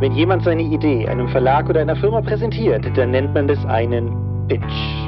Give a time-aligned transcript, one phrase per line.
[0.00, 4.16] Wenn jemand seine Idee einem Verlag oder einer Firma präsentiert, dann nennt man das einen
[4.48, 4.62] Pitch.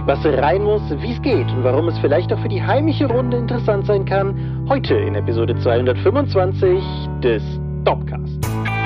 [0.04, 3.38] Was rein muss, wie es geht und warum es vielleicht auch für die heimische Runde
[3.38, 6.82] interessant sein kann, heute in Episode 225
[7.22, 7.42] des
[7.86, 8.81] Topcast.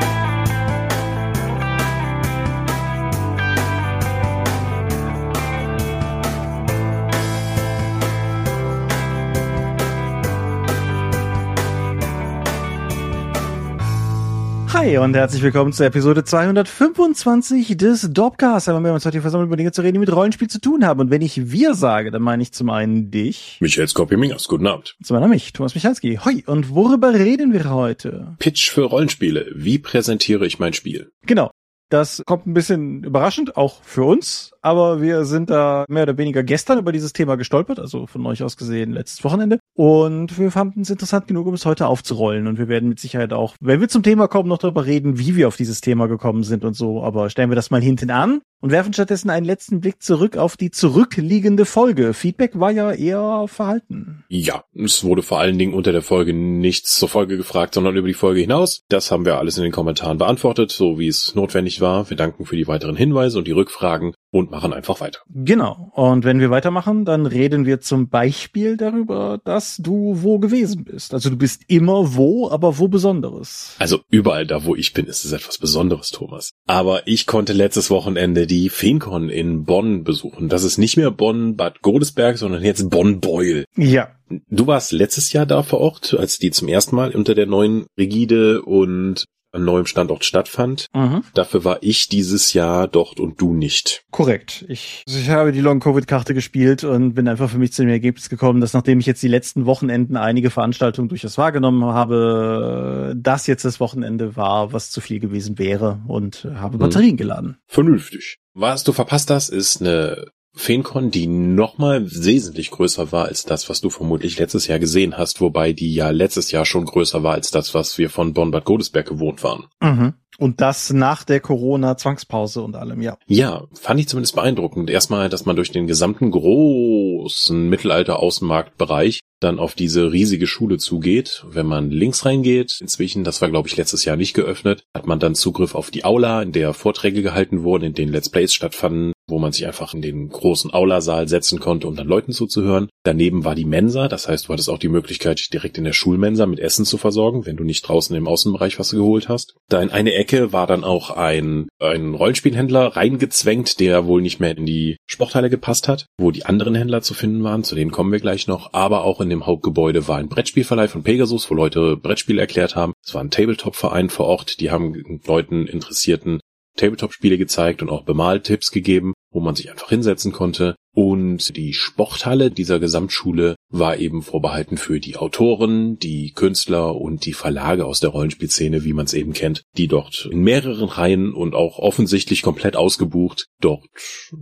[14.77, 18.69] Hi und herzlich willkommen zur Episode 225 des Dopcasts.
[18.69, 21.01] Haben wir uns heute versammelt, über Dinge zu reden, die mit Rollenspiel zu tun haben.
[21.01, 23.57] Und wenn ich wir sage, dann meine ich zum einen dich.
[23.61, 24.95] Michael Skopje-Mingers, guten Abend.
[25.02, 26.21] Zum anderen mich, Thomas Michalski.
[26.23, 28.37] Hoi, und worüber reden wir heute?
[28.39, 29.51] Pitch für Rollenspiele.
[29.55, 31.11] Wie präsentiere ich mein Spiel?
[31.24, 31.51] Genau.
[31.88, 36.43] Das kommt ein bisschen überraschend, auch für uns, aber wir sind da mehr oder weniger
[36.43, 39.61] gestern über dieses Thema gestolpert, also von euch aus gesehen letztes Wochenende.
[39.74, 42.48] Und wir fanden es interessant genug, um es heute aufzurollen.
[42.48, 45.37] Und wir werden mit Sicherheit auch, wenn wir zum Thema kommen, noch darüber reden, wie
[45.37, 47.05] wir auf dieses Thema gekommen sind und so.
[47.05, 50.57] Aber stellen wir das mal hinten an und werfen stattdessen einen letzten Blick zurück auf
[50.57, 52.13] die zurückliegende Folge.
[52.13, 54.24] Feedback war ja eher verhalten.
[54.29, 58.09] Ja, es wurde vor allen Dingen unter der Folge nichts zur Folge gefragt, sondern über
[58.09, 58.82] die Folge hinaus.
[58.88, 62.10] Das haben wir alles in den Kommentaren beantwortet, so wie es notwendig war.
[62.10, 65.20] Wir danken für die weiteren Hinweise und die Rückfragen und machen einfach weiter.
[65.28, 65.91] Genau.
[65.94, 71.14] Und wenn wir weitermachen, dann reden wir zum Beispiel darüber, dass du wo gewesen bist.
[71.14, 73.74] Also du bist immer wo, aber wo Besonderes.
[73.78, 76.50] Also überall da, wo ich bin, ist es etwas Besonderes, Thomas.
[76.66, 80.48] Aber ich konnte letztes Wochenende die FeenCon in Bonn besuchen.
[80.48, 83.64] Das ist nicht mehr Bonn-Bad Godesberg, sondern jetzt Bonn-Beul.
[83.77, 84.10] Ja.
[84.50, 87.86] Du warst letztes Jahr da vor Ort, als die zum ersten Mal unter der neuen
[87.97, 89.24] Rigide und
[89.56, 90.86] an neuem Standort stattfand.
[90.94, 91.22] Mhm.
[91.34, 94.04] Dafür war ich dieses Jahr dort und du nicht.
[94.10, 94.64] Korrekt.
[94.68, 98.60] Ich, ich habe die Long-Covid-Karte gespielt und bin einfach für mich zu dem Ergebnis gekommen,
[98.60, 103.80] dass nachdem ich jetzt die letzten Wochenenden einige Veranstaltungen durchaus wahrgenommen habe, das jetzt das
[103.80, 107.18] Wochenende war, was zu viel gewesen wäre und habe Batterien mhm.
[107.18, 107.58] geladen.
[107.66, 108.38] Vernünftig.
[108.54, 110.26] Was du verpasst hast, ist eine
[110.56, 115.41] FeenCon, die nochmal wesentlich größer war als das, was du vermutlich letztes Jahr gesehen hast,
[115.41, 119.06] wobei die ja letztes Jahr schon größer war als das, was wir von Bonn-Bad Godesberg
[119.06, 119.66] gewohnt waren.
[119.81, 120.14] Mhm.
[120.38, 123.16] Und das nach der Corona-Zwangspause und allem, ja.
[123.26, 124.91] Ja, fand ich zumindest beeindruckend.
[124.91, 131.44] Erstmal, dass man durch den gesamten großen Mittelalter-Außenmarktbereich dann auf diese riesige Schule zugeht.
[131.48, 135.19] Wenn man links reingeht, inzwischen, das war glaube ich letztes Jahr nicht geöffnet, hat man
[135.19, 139.12] dann Zugriff auf die Aula, in der Vorträge gehalten wurden, in denen Let's Plays stattfanden,
[139.28, 142.88] wo man sich einfach in den großen Aula-Saal setzen konnte, um dann Leuten zuzuhören.
[143.02, 145.92] Daneben war die Mensa, das heißt, du hattest auch die Möglichkeit, dich direkt in der
[145.92, 149.54] Schulmensa mit Essen zu versorgen, wenn du nicht draußen im Außenbereich was geholt hast.
[149.69, 154.56] Da in eine Ecke war dann auch ein, ein Rollenspielhändler reingezwängt, der wohl nicht mehr
[154.56, 158.12] in die Sporthalle gepasst hat, wo die anderen Händler zu finden waren, zu denen kommen
[158.12, 161.97] wir gleich noch, aber auch in dem Hauptgebäude war ein Brettspielverleih von Pegasus, wo Leute
[161.97, 162.92] Brettspiele erklärt haben.
[163.04, 166.41] Es war ein Tabletop-Verein vor Ort, die haben Leuten Interessierten
[166.76, 170.76] Tabletop-Spiele gezeigt und auch Bemaltipps gegeben, wo man sich einfach hinsetzen konnte.
[170.96, 177.34] Und die Sporthalle dieser Gesamtschule war eben vorbehalten für die Autoren, die Künstler und die
[177.34, 181.54] Verlage aus der Rollenspielszene, wie man es eben kennt, die dort in mehreren Reihen und
[181.54, 183.84] auch offensichtlich komplett ausgebucht dort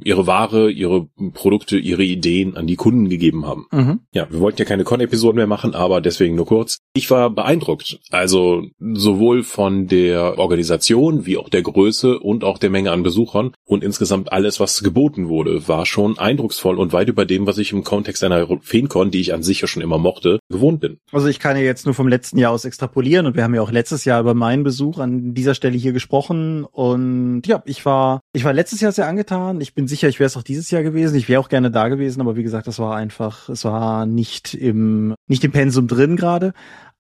[0.05, 3.67] ihre Ware, ihre Produkte, ihre Ideen an die Kunden gegeben haben.
[3.73, 4.01] Mhm.
[4.13, 6.79] Ja, wir wollten ja keine Con-Episoden mehr machen, aber deswegen nur kurz.
[6.95, 7.99] Ich war beeindruckt.
[8.11, 13.53] Also sowohl von der Organisation wie auch der Größe und auch der Menge an Besuchern
[13.65, 17.73] und insgesamt alles, was geboten wurde, war schon eindrucksvoll und weit über dem, was ich
[17.73, 20.99] im Kontext einer FeenCon, die ich an sich ja schon immer mochte, gewohnt bin.
[21.13, 23.63] Also ich kann ja jetzt nur vom letzten Jahr aus extrapolieren und wir haben ja
[23.63, 28.21] auch letztes Jahr über meinen Besuch an dieser Stelle hier gesprochen und ja, ich war,
[28.33, 29.61] ich war letztes Jahr sehr angetan.
[29.61, 31.17] Ich bin sicher, ich wäre es auch dieses Jahr gewesen.
[31.17, 34.55] Ich wäre auch gerne da gewesen, aber wie gesagt, das war einfach, es war nicht
[34.55, 36.53] im, nicht im Pensum drin gerade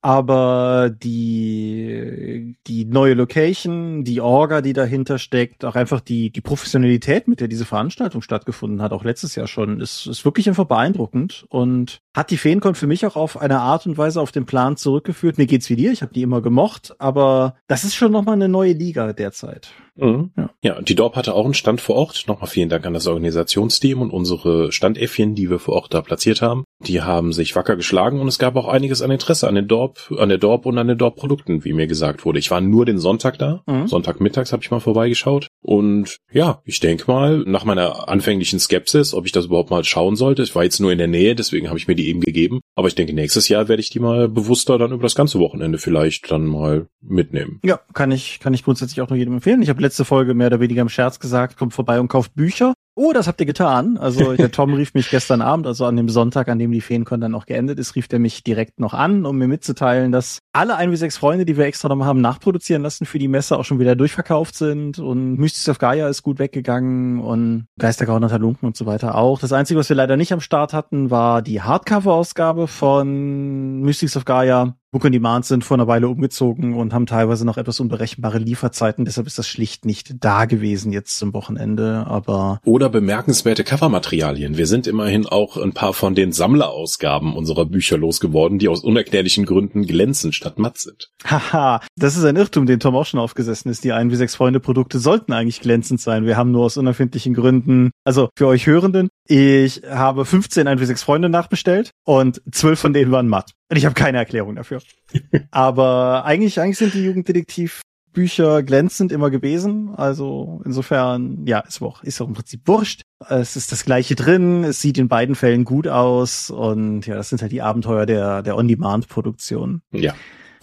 [0.05, 7.27] aber die die neue Location, die Orga, die dahinter steckt, auch einfach die die Professionalität,
[7.27, 11.47] mit der diese Veranstaltung stattgefunden hat, auch letztes Jahr schon, ist ist wirklich einfach beeindruckend
[11.49, 14.77] und hat die Feencon für mich auch auf eine Art und Weise auf den Plan
[14.77, 15.39] zurückgeführt.
[15.39, 18.33] Mir geht's wie dir, ich habe die immer gemocht, aber das ist schon noch mal
[18.33, 19.73] eine neue Liga derzeit.
[19.97, 20.31] Mhm.
[20.37, 20.51] Ja.
[20.63, 22.25] ja, die Dorp hatte auch einen Stand vor Ort.
[22.27, 26.43] Nochmal vielen Dank an das Organisationsteam und unsere Standäffchen, die wir vor Ort da platziert
[26.43, 26.65] haben.
[26.81, 30.13] Die haben sich wacker geschlagen und es gab auch einiges an Interesse an den Dorp,
[30.19, 32.39] an der Dorp und an den Dorp-Produkten, wie mir gesagt wurde.
[32.39, 33.63] Ich war nur den Sonntag da.
[33.67, 33.87] Mhm.
[33.87, 35.49] Sonntagmittags habe ich mal vorbeigeschaut.
[35.63, 40.17] Und ja, ich denke mal, nach meiner anfänglichen Skepsis, ob ich das überhaupt mal schauen
[40.17, 40.43] sollte.
[40.43, 42.61] Ich war jetzt nur in der Nähe, deswegen habe ich mir die eben gegeben.
[42.75, 45.79] Aber ich denke, nächstes Jahr werde ich die mal bewusster dann über das ganze Wochenende
[45.79, 47.61] vielleicht dann mal mitnehmen.
[47.65, 49.63] Ja, kann ich, kann ich grundsätzlich auch nur jedem empfehlen.
[49.63, 52.75] Ich habe letzte Folge mehr oder weniger im Scherz gesagt, kommt vorbei und kauft Bücher.
[52.97, 53.99] Oh, das habt ihr getan.
[53.99, 57.21] Also der Tom rief mich gestern Abend, also an dem Sonntag, an dem die Feencon
[57.21, 60.77] dann auch geendet ist, rief er mich direkt noch an, um mir mitzuteilen, dass alle
[60.77, 63.65] ein wie sechs Freunde, die wir extra nochmal haben nachproduzieren lassen für die Messe, auch
[63.65, 68.77] schon wieder durchverkauft sind und Mystics of Gaia ist gut weggegangen und Geistergauner Talunken und
[68.77, 69.41] so weiter auch.
[69.41, 74.25] Das Einzige, was wir leider nicht am Start hatten, war die Hardcover-Ausgabe von Mystics of
[74.25, 74.77] Gaia.
[74.95, 79.05] Book on Demand sind vor einer Weile umgezogen und haben teilweise noch etwas unberechenbare Lieferzeiten.
[79.05, 82.05] Deshalb ist das schlicht nicht da gewesen jetzt zum Wochenende.
[82.07, 84.57] Aber oder bemerkenswerte Covermaterialien.
[84.57, 89.47] Wir sind immerhin auch ein paar von den Sammlerausgaben unserer Bücher losgeworden, die aus unerklärlichen
[89.47, 91.11] Gründen glänzen statt matt sind.
[91.25, 93.83] Haha, das ist ein Irrtum, den Tom auch schon aufgesessen ist.
[93.83, 96.25] Die ein wie sechs Freunde Produkte sollten eigentlich glänzend sein.
[96.25, 100.85] Wir haben nur aus unerfindlichen Gründen, also für euch Hörenden, ich habe 15 ein wie
[100.85, 103.53] sechs Freunde nachbestellt und zwölf von denen waren matt.
[103.71, 104.81] Und ich habe keine Erklärung dafür.
[105.51, 109.95] Aber eigentlich, eigentlich sind die Jugenddetektiv-Bücher glänzend immer gewesen.
[109.95, 113.03] Also insofern, ja, ist auch, ist auch im Prinzip wurscht.
[113.29, 117.31] Es ist das gleiche drin, es sieht in beiden Fällen gut aus und ja, das
[117.31, 119.81] sind halt die Abenteuer der, der On-Demand-Produktion.
[119.93, 120.15] Ja.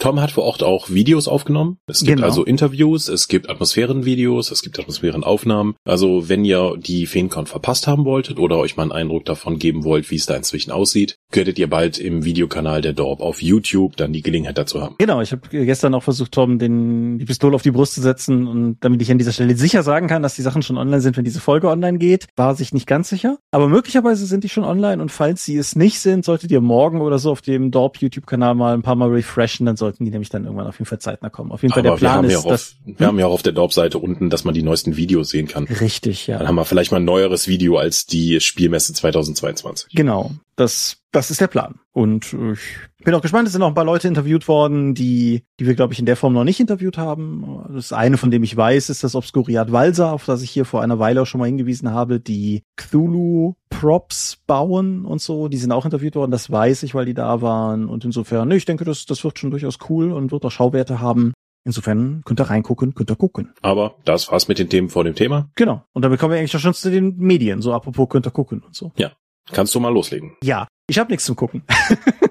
[0.01, 1.77] Tom hat vor Ort auch Videos aufgenommen.
[1.85, 2.25] Es gibt genau.
[2.25, 5.75] also Interviews, es gibt Atmosphärenvideos, es gibt Atmosphärenaufnahmen.
[5.85, 9.83] Also wenn ihr die FeenCon verpasst haben wolltet oder euch mal einen Eindruck davon geben
[9.83, 13.95] wollt, wie es da inzwischen aussieht, könntet ihr bald im Videokanal der Dorp auf YouTube
[13.95, 14.95] dann die Gelegenheit dazu haben.
[14.97, 18.47] Genau, ich habe gestern auch versucht, Tom den, die Pistole auf die Brust zu setzen
[18.47, 21.15] und damit ich an dieser Stelle sicher sagen kann, dass die Sachen schon online sind,
[21.15, 23.37] wenn diese Folge online geht, war sich nicht ganz sicher.
[23.51, 27.01] Aber möglicherweise sind die schon online und falls sie es nicht sind, solltet ihr morgen
[27.01, 30.29] oder so auf dem Dorp YouTube-Kanal mal ein paar Mal refreshen, dann sollten die nämlich
[30.29, 31.51] dann irgendwann auf jeden Fall zeitnah kommen.
[31.51, 33.25] Auf jeden Fall Aber der Plan wir ist, haben ja dass, auf, wir haben ja
[33.27, 35.65] auch auf der Dorp-Seite unten, dass man die neuesten Videos sehen kann.
[35.65, 36.37] Richtig, ja.
[36.37, 39.93] Dann haben wir vielleicht mal ein neueres Video als die Spielmesse 2022.
[39.93, 40.31] Genau.
[40.55, 41.79] Das, das ist der Plan.
[41.91, 42.59] Und ich
[43.03, 45.93] bin auch gespannt, es sind auch ein paar Leute interviewt worden, die, die wir, glaube
[45.93, 47.65] ich, in der Form noch nicht interviewt haben.
[47.73, 50.81] Das eine, von dem ich weiß, ist das Obscuriat Walser, auf das ich hier vor
[50.81, 55.47] einer Weile auch schon mal hingewiesen habe, die Cthulhu Props bauen und so.
[55.47, 57.87] Die sind auch interviewt worden, das weiß ich, weil die da waren.
[57.87, 60.99] Und insofern, ne, ich denke, das, das wird schon durchaus cool und wird auch Schauwerte
[60.99, 61.33] haben.
[61.63, 63.53] Insofern könnt ihr reingucken, könnt ihr gucken.
[63.61, 65.49] Aber das war's mit den Themen vor dem Thema.
[65.55, 65.83] Genau.
[65.93, 67.61] Und damit kommen wir eigentlich auch schon zu den Medien.
[67.61, 68.91] So apropos könnt ihr gucken und so.
[68.97, 69.11] Ja.
[69.51, 70.33] Kannst du mal loslegen?
[70.43, 71.63] Ja, ich habe nichts zum Gucken.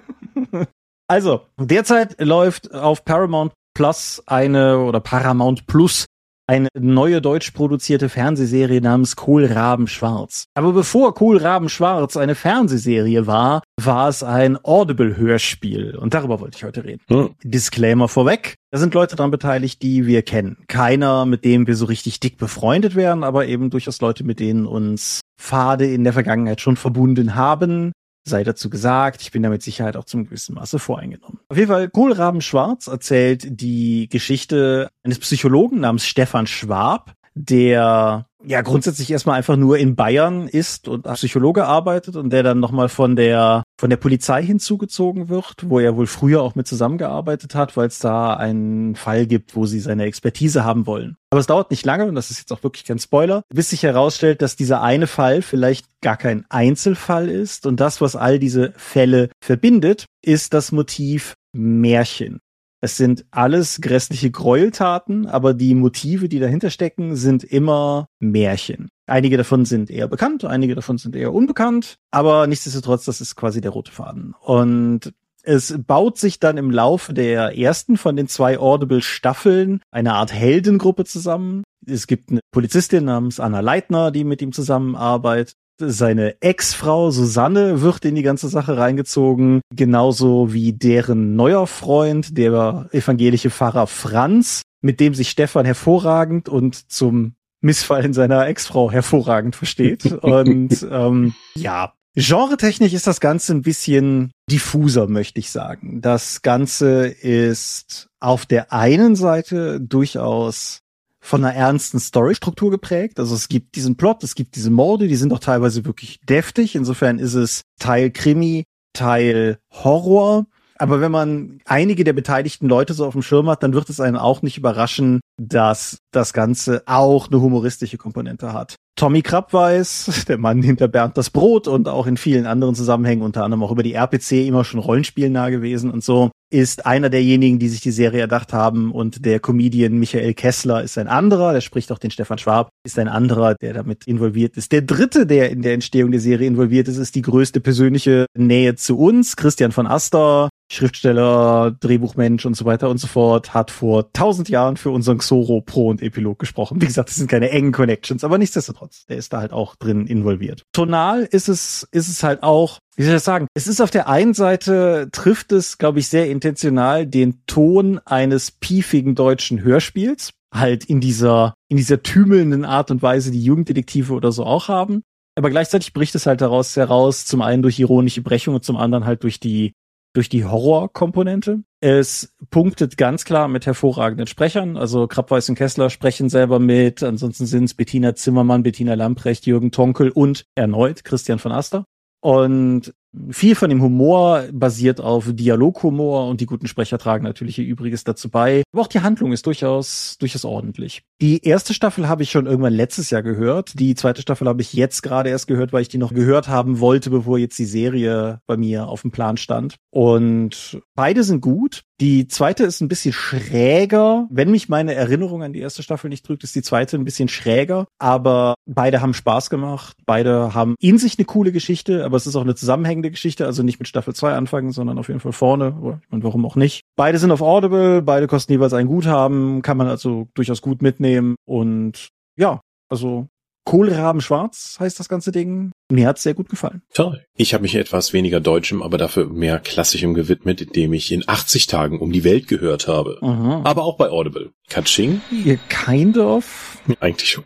[1.11, 6.07] also, derzeit läuft auf Paramount Plus eine oder Paramount Plus
[6.47, 10.45] eine neue deutsch produzierte Fernsehserie namens Kohlraben Schwarz.
[10.55, 15.97] Aber bevor Kohlraben Schwarz eine Fernsehserie war, war es ein Audible-Hörspiel.
[15.97, 17.03] Und darüber wollte ich heute reden.
[17.09, 17.35] Hm.
[17.43, 18.55] Disclaimer vorweg.
[18.71, 20.59] Da sind Leute dran beteiligt, die wir kennen.
[20.69, 24.65] Keiner, mit dem wir so richtig dick befreundet wären, aber eben durchaus Leute, mit denen
[24.65, 27.91] uns Pfade in der Vergangenheit schon verbunden haben
[28.25, 31.41] sei dazu gesagt, ich bin da mit Sicherheit auch zum gewissen Maße voreingenommen.
[31.49, 38.63] Auf jeden Fall, Kohlraben Schwarz erzählt die Geschichte eines Psychologen namens Stefan Schwab, der ja
[38.63, 42.89] grundsätzlich erstmal einfach nur in Bayern ist und als Psychologe arbeitet und der dann nochmal
[42.89, 47.77] von der von der Polizei hinzugezogen wird, wo er wohl früher auch mit zusammengearbeitet hat,
[47.77, 51.17] weil es da einen Fall gibt, wo sie seine Expertise haben wollen.
[51.31, 53.83] Aber es dauert nicht lange und das ist jetzt auch wirklich kein Spoiler, bis sich
[53.83, 58.73] herausstellt, dass dieser eine Fall vielleicht gar kein Einzelfall ist und das, was all diese
[58.77, 62.41] Fälle verbindet, ist das Motiv Märchen.
[62.81, 68.89] Es sind alles grässliche Gräueltaten, aber die Motive, die dahinter stecken, sind immer Märchen.
[69.07, 73.61] Einige davon sind eher bekannt, einige davon sind eher unbekannt, aber nichtsdestotrotz, das ist quasi
[73.61, 74.35] der rote Faden.
[74.41, 75.13] Und
[75.43, 81.05] es baut sich dann im Laufe der ersten von den zwei Audible-Staffeln eine Art Heldengruppe
[81.05, 81.65] zusammen.
[81.87, 88.05] Es gibt eine Polizistin namens Anna Leitner, die mit ihm zusammenarbeitet seine Ex-Frau Susanne wird
[88.05, 95.01] in die ganze Sache reingezogen, genauso wie deren neuer Freund, der evangelische Pfarrer Franz, mit
[95.01, 100.05] dem sich Stefan hervorragend und zum Missfallen seiner Ex-Frau hervorragend versteht.
[100.23, 106.01] und ähm, ja, Genretechnisch ist das Ganze ein bisschen diffuser, möchte ich sagen.
[106.01, 110.81] Das Ganze ist auf der einen Seite durchaus
[111.21, 113.19] von einer ernsten Storystruktur geprägt.
[113.19, 116.75] Also es gibt diesen Plot, es gibt diese Morde, die sind auch teilweise wirklich deftig.
[116.75, 120.47] Insofern ist es Teil Krimi, Teil Horror.
[120.79, 124.01] Aber wenn man einige der beteiligten Leute so auf dem Schirm hat, dann wird es
[124.01, 128.77] einen auch nicht überraschen, dass das Ganze auch eine humoristische Komponente hat.
[128.97, 133.45] Tommy Krabweis, der Mann hinter Bernd das Brot und auch in vielen anderen Zusammenhängen, unter
[133.45, 137.69] anderem auch über die RPC, immer schon rollenspielnah gewesen und so, ist einer derjenigen, die
[137.69, 141.93] sich die Serie erdacht haben und der Comedian Michael Kessler ist ein anderer, der spricht
[141.93, 144.73] auch den Stefan Schwab, ist ein anderer, der damit involviert ist.
[144.73, 148.75] Der dritte, der in der Entstehung der Serie involviert ist, ist die größte persönliche Nähe
[148.75, 154.13] zu uns, Christian von Aster, Schriftsteller, Drehbuchmensch und so weiter und so fort, hat vor
[154.13, 156.81] tausend Jahren für unseren Zoro Pro und Epilog gesprochen.
[156.81, 160.07] Wie gesagt, das sind keine engen Connections, aber nichtsdestotrotz, der ist da halt auch drin
[160.07, 160.65] involviert.
[160.73, 163.47] Tonal ist es, ist es halt auch, wie soll ich das sagen?
[163.55, 168.51] Es ist auf der einen Seite trifft es, glaube ich, sehr intentional den Ton eines
[168.51, 170.33] piefigen deutschen Hörspiels.
[170.53, 175.03] Halt in dieser, in dieser tümelnden Art und Weise, die Jugenddetektive oder so auch haben.
[175.37, 179.07] Aber gleichzeitig bricht es halt daraus heraus, zum einen durch ironische Brechung und zum anderen
[179.07, 179.73] halt durch die
[180.13, 181.63] durch die Horrorkomponente.
[181.81, 184.77] Es punktet ganz klar mit hervorragenden Sprechern.
[184.77, 187.03] Also Krabweis und Kessler sprechen selber mit.
[187.03, 191.85] Ansonsten sind es Bettina Zimmermann, Bettina Lamprecht, Jürgen Tonkel und erneut Christian von Aster.
[192.21, 192.95] Und
[193.31, 198.05] viel von dem Humor basiert auf Dialoghumor und die guten Sprecher tragen natürlich ihr Übriges
[198.05, 198.63] dazu bei.
[198.73, 201.03] Aber auch die Handlung ist durchaus, durchaus ordentlich.
[201.21, 203.79] Die erste Staffel habe ich schon irgendwann letztes Jahr gehört.
[203.79, 206.81] Die zweite Staffel habe ich jetzt gerade erst gehört, weil ich die noch gehört haben
[206.81, 209.77] wollte, bevor jetzt die Serie bei mir auf dem Plan stand.
[209.91, 211.83] Und beide sind gut.
[212.01, 214.27] Die zweite ist ein bisschen schräger.
[214.31, 217.29] Wenn mich meine Erinnerung an die erste Staffel nicht trügt, ist die zweite ein bisschen
[217.29, 217.87] schräger.
[217.99, 219.99] Aber beide haben Spaß gemacht.
[220.07, 223.47] Beide haben in sich eine coole Geschichte, aber es ist auch eine zusammenhängende Geschichte.
[223.47, 226.01] Also nicht mit Staffel 2 anfangen, sondern auf jeden Fall vorne.
[226.11, 226.83] Und warum auch nicht.
[226.97, 228.03] Beide sind auf Audible.
[228.03, 229.63] Beide kosten jeweils ein Guthaben.
[229.63, 231.37] Kann man also durchaus gut mitnehmen.
[231.47, 233.29] Und ja, also
[233.65, 235.71] Kohlraben schwarz heißt das ganze Ding.
[235.93, 236.83] Mir hat's sehr gut gefallen.
[236.95, 237.25] Toll.
[237.37, 241.67] Ich habe mich etwas weniger deutschem, aber dafür mehr klassischem gewidmet, indem ich in 80
[241.67, 243.19] Tagen um die Welt gehört habe.
[243.21, 243.61] Aha.
[243.65, 244.51] Aber auch bei Audible.
[244.69, 245.21] Katsching?
[245.69, 246.79] Kind of.
[247.01, 247.45] Eigentlich schon.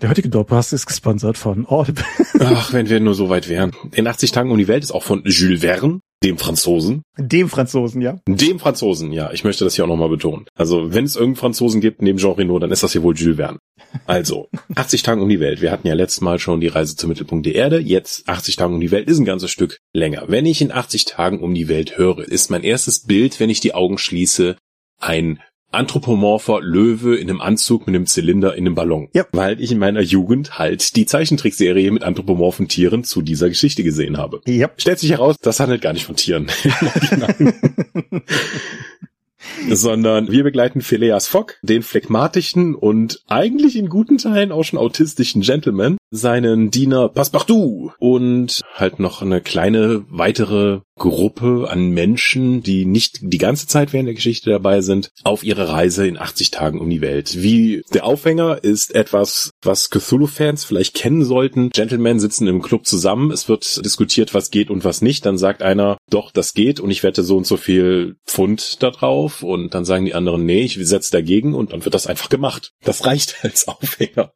[0.00, 2.04] Der heutige Doppelpass ist gesponsert von Audible.
[2.40, 3.72] Ach, wenn wir nur so weit wären.
[3.92, 7.02] In 80 Tagen um die Welt ist auch von Jules Verne, dem Franzosen.
[7.18, 8.18] Dem Franzosen, ja.
[8.26, 9.30] Dem Franzosen, ja.
[9.32, 10.46] Ich möchte das hier auch nochmal betonen.
[10.54, 13.36] Also, wenn es irgendeinen Franzosen gibt neben Jean Reno, dann ist das hier wohl Jules
[13.36, 13.58] Verne.
[14.06, 15.60] Also, 80 Tagen um die Welt.
[15.60, 17.78] Wir hatten ja letztes Mal schon die Reise zum Mittelpunkt der Erde.
[17.78, 20.24] Jetzt 80 Tagen um die Welt ist ein ganzes Stück länger.
[20.28, 23.60] Wenn ich in 80 Tagen um die Welt höre, ist mein erstes Bild, wenn ich
[23.60, 24.56] die Augen schließe,
[24.98, 25.40] ein
[25.72, 29.08] anthropomorpher Löwe in einem Anzug mit einem Zylinder in einem Ballon.
[29.12, 29.26] Ja.
[29.32, 34.16] Weil ich in meiner Jugend halt die Zeichentrickserie mit anthropomorphen Tieren zu dieser Geschichte gesehen
[34.18, 34.40] habe.
[34.46, 34.70] Ja.
[34.76, 36.50] Stellt sich heraus, das handelt gar nicht von Tieren.
[39.68, 45.42] sondern wir begleiten Phileas Fogg, den phlegmatischen und eigentlich in guten Teilen auch schon autistischen
[45.42, 53.20] Gentleman, seinen Diener Passepartout und halt noch eine kleine weitere Gruppe an Menschen, die nicht
[53.22, 56.90] die ganze Zeit während der Geschichte dabei sind, auf ihre Reise in 80 Tagen um
[56.90, 57.42] die Welt.
[57.42, 61.70] Wie der Aufhänger ist etwas, was Cthulhu-Fans vielleicht kennen sollten.
[61.70, 65.24] Gentlemen sitzen im Club zusammen, es wird diskutiert, was geht und was nicht.
[65.24, 68.90] Dann sagt einer, doch, das geht und ich wette so und so viel Pfund da
[68.90, 72.28] drauf und dann sagen die anderen, nee, ich setze dagegen und dann wird das einfach
[72.28, 72.72] gemacht.
[72.84, 74.32] Das reicht als Aufhänger.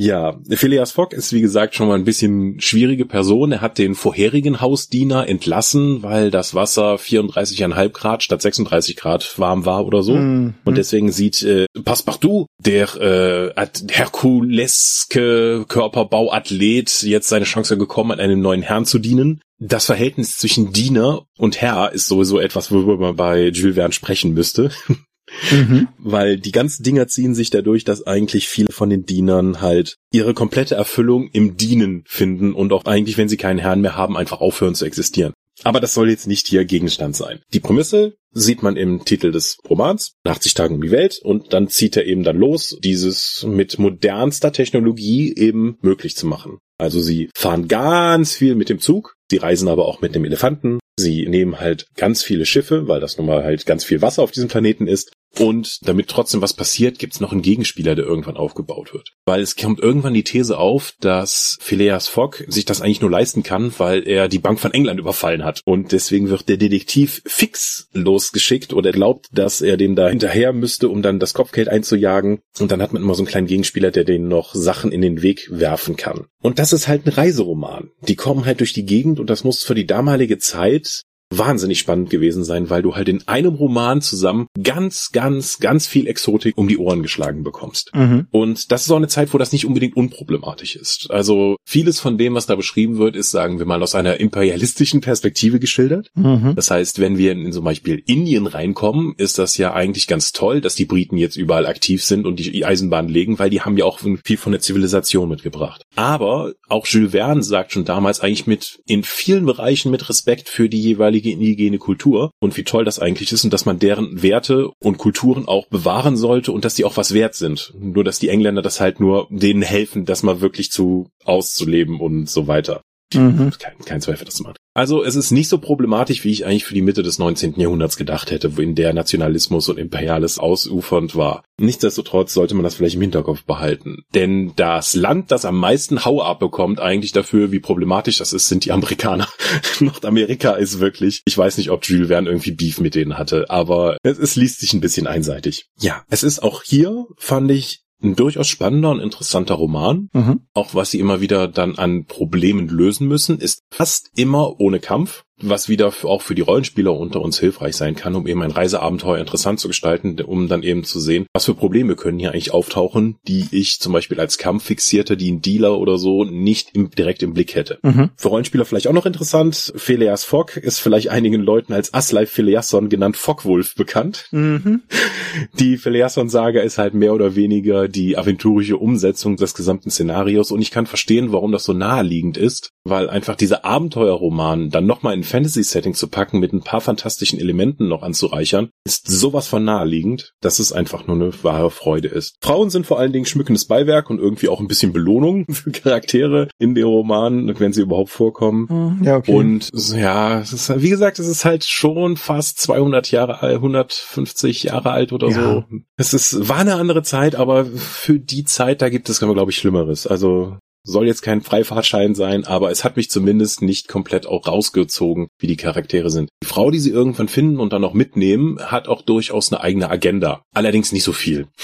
[0.00, 3.52] ja, Phileas Fogg ist wie gesagt schon mal ein bisschen schwierige Person.
[3.52, 9.64] Er hat den vorherigen Hausdiener entlassen, weil das Wasser 34,5 Grad statt 36 Grad warm
[9.64, 10.16] war oder so.
[10.16, 10.54] Mhm.
[10.64, 18.40] Und deswegen sieht äh, Passepartout, der äh, herkuleske Körperbauathlet, jetzt seine Chance gekommen, an einem
[18.40, 19.40] neuen Herrn zu dienen.
[19.58, 24.32] Das Verhältnis zwischen Diener und Herr ist sowieso etwas, worüber man bei Jules Verne sprechen
[24.32, 24.70] müsste.
[25.50, 25.88] Mhm.
[25.98, 30.34] Weil die ganzen Dinger ziehen sich dadurch, dass eigentlich viele von den Dienern halt ihre
[30.34, 34.40] komplette Erfüllung im Dienen finden und auch eigentlich, wenn sie keinen Herrn mehr haben, einfach
[34.40, 35.32] aufhören zu existieren.
[35.62, 37.40] Aber das soll jetzt nicht hier Gegenstand sein.
[37.52, 41.68] Die Prämisse sieht man im Titel des Romans, 80 Tagen um die Welt, und dann
[41.68, 46.58] zieht er eben dann los, dieses mit modernster Technologie eben möglich zu machen.
[46.78, 50.78] Also sie fahren ganz viel mit dem Zug, sie reisen aber auch mit dem Elefanten,
[51.00, 54.30] sie nehmen halt ganz viele Schiffe, weil das nun mal halt ganz viel Wasser auf
[54.30, 55.12] diesem Planeten ist.
[55.38, 59.12] Und damit trotzdem was passiert, gibt's noch einen Gegenspieler, der irgendwann aufgebaut wird.
[59.24, 63.42] Weil es kommt irgendwann die These auf, dass Phileas Fogg sich das eigentlich nur leisten
[63.42, 65.60] kann, weil er die Bank von England überfallen hat.
[65.64, 70.88] Und deswegen wird der Detektiv fix losgeschickt oder glaubt, dass er dem da hinterher müsste,
[70.88, 72.40] um dann das Kopfgeld einzujagen.
[72.58, 75.22] Und dann hat man immer so einen kleinen Gegenspieler, der den noch Sachen in den
[75.22, 76.26] Weg werfen kann.
[76.42, 77.90] Und das ist halt ein Reiseroman.
[78.02, 82.10] Die kommen halt durch die Gegend und das muss für die damalige Zeit wahnsinnig spannend
[82.10, 86.68] gewesen sein, weil du halt in einem Roman zusammen ganz, ganz, ganz viel Exotik um
[86.68, 87.94] die Ohren geschlagen bekommst.
[87.94, 88.26] Mhm.
[88.30, 91.10] Und das ist auch eine Zeit, wo das nicht unbedingt unproblematisch ist.
[91.10, 95.00] Also vieles von dem, was da beschrieben wird, ist, sagen wir mal, aus einer imperialistischen
[95.00, 96.10] Perspektive geschildert.
[96.14, 96.54] Mhm.
[96.56, 100.60] Das heißt, wenn wir in zum Beispiel Indien reinkommen, ist das ja eigentlich ganz toll,
[100.60, 103.84] dass die Briten jetzt überall aktiv sind und die Eisenbahn legen, weil die haben ja
[103.84, 105.84] auch viel von der Zivilisation mitgebracht.
[105.96, 110.68] Aber auch Jules Verne sagt schon damals eigentlich mit in vielen Bereichen mit Respekt für
[110.68, 114.70] die jeweilige indigene Kultur und wie toll das eigentlich ist und dass man deren Werte
[114.80, 117.72] und Kulturen auch bewahren sollte und dass die auch was wert sind.
[117.78, 122.28] Nur dass die Engländer das halt nur denen helfen, das mal wirklich zu auszuleben und
[122.28, 122.82] so weiter.
[123.14, 123.50] Mhm.
[123.58, 124.56] Kein, kein Zweifel, das zu machen.
[124.72, 127.58] Also es ist nicht so problematisch, wie ich eigentlich für die Mitte des 19.
[127.58, 131.42] Jahrhunderts gedacht hätte, wo in der Nationalismus und Imperiales ausufernd war.
[131.58, 134.04] Nichtsdestotrotz sollte man das vielleicht im Hinterkopf behalten.
[134.14, 138.64] Denn das Land, das am meisten Hau abbekommt eigentlich dafür, wie problematisch das ist, sind
[138.64, 139.28] die Amerikaner.
[139.80, 143.96] Nordamerika ist wirklich, ich weiß nicht, ob Jules Verne irgendwie Beef mit denen hatte, aber
[144.04, 145.66] es, es liest sich ein bisschen einseitig.
[145.78, 150.08] Ja, es ist auch hier, fand ich, ein durchaus spannender und interessanter Roman.
[150.12, 150.40] Mhm.
[150.54, 155.24] Auch was sie immer wieder dann an Problemen lösen müssen, ist fast immer ohne Kampf
[155.42, 159.18] was wieder auch für die Rollenspieler unter uns hilfreich sein kann, um eben ein Reiseabenteuer
[159.18, 163.16] interessant zu gestalten, um dann eben zu sehen, was für Probleme können hier eigentlich auftauchen,
[163.26, 167.34] die ich zum Beispiel als Kampffixierte, die ein Dealer oder so nicht im, direkt im
[167.34, 167.78] Blick hätte.
[167.82, 168.10] Mhm.
[168.16, 172.88] Für Rollenspieler vielleicht auch noch interessant, Phileas Fogg ist vielleicht einigen Leuten als Aslai Phileason
[172.88, 174.28] genannt Fogwolf bekannt.
[174.30, 174.82] Mhm.
[175.58, 180.70] Die Phileason-Saga ist halt mehr oder weniger die aventurische Umsetzung des gesamten Szenarios und ich
[180.70, 185.94] kann verstehen, warum das so naheliegend ist, weil einfach dieser Abenteuerroman dann nochmal in Fantasy-Setting
[185.94, 190.72] zu packen, mit ein paar fantastischen Elementen noch anzureichern, ist sowas von naheliegend, dass es
[190.72, 192.36] einfach nur eine wahre Freude ist.
[192.40, 196.48] Frauen sind vor allen Dingen schmückendes Beiwerk und irgendwie auch ein bisschen Belohnung für Charaktere
[196.58, 198.68] in den Romanen, wenn sie überhaupt vorkommen.
[198.68, 199.32] Hm, ja, okay.
[199.32, 204.64] Und ja, es ist, wie gesagt, es ist halt schon fast 200 Jahre alt, 150
[204.64, 205.42] Jahre alt oder ja.
[205.42, 205.64] so.
[205.96, 209.58] Es ist, war eine andere Zeit, aber für die Zeit, da gibt es, glaube ich,
[209.58, 210.06] Schlimmeres.
[210.06, 215.28] Also soll jetzt kein Freifahrtschein sein, aber es hat mich zumindest nicht komplett auch rausgezogen,
[215.38, 216.30] wie die Charaktere sind.
[216.42, 219.90] Die Frau, die sie irgendwann finden und dann noch mitnehmen, hat auch durchaus eine eigene
[219.90, 220.42] Agenda.
[220.54, 221.48] Allerdings nicht so viel.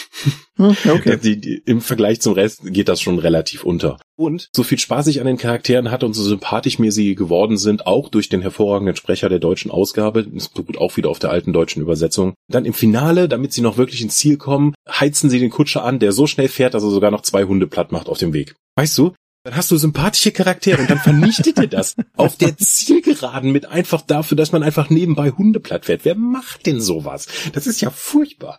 [0.58, 1.18] Hm, okay.
[1.22, 3.98] die, die, Im Vergleich zum Rest geht das schon relativ unter.
[4.16, 7.58] Und so viel Spaß ich an den Charakteren hatte und so sympathisch mir sie geworden
[7.58, 11.28] sind, auch durch den hervorragenden Sprecher der deutschen Ausgabe, das beruht auch wieder auf der
[11.28, 12.32] alten deutschen Übersetzung.
[12.48, 15.98] Dann im Finale, damit sie noch wirklich ins Ziel kommen, heizen sie den Kutscher an,
[15.98, 18.54] der so schnell fährt, dass er sogar noch zwei Hunde platt macht auf dem Weg.
[18.76, 19.14] Weißt du,
[19.46, 24.02] dann hast du sympathische Charaktere und dann vernichtet ihr das auf der Zielgeraden mit einfach
[24.02, 26.04] dafür, dass man einfach nebenbei Hunde platt fährt.
[26.04, 27.26] Wer macht denn sowas?
[27.52, 28.58] Das ist ja furchtbar.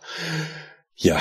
[0.96, 1.20] Ja.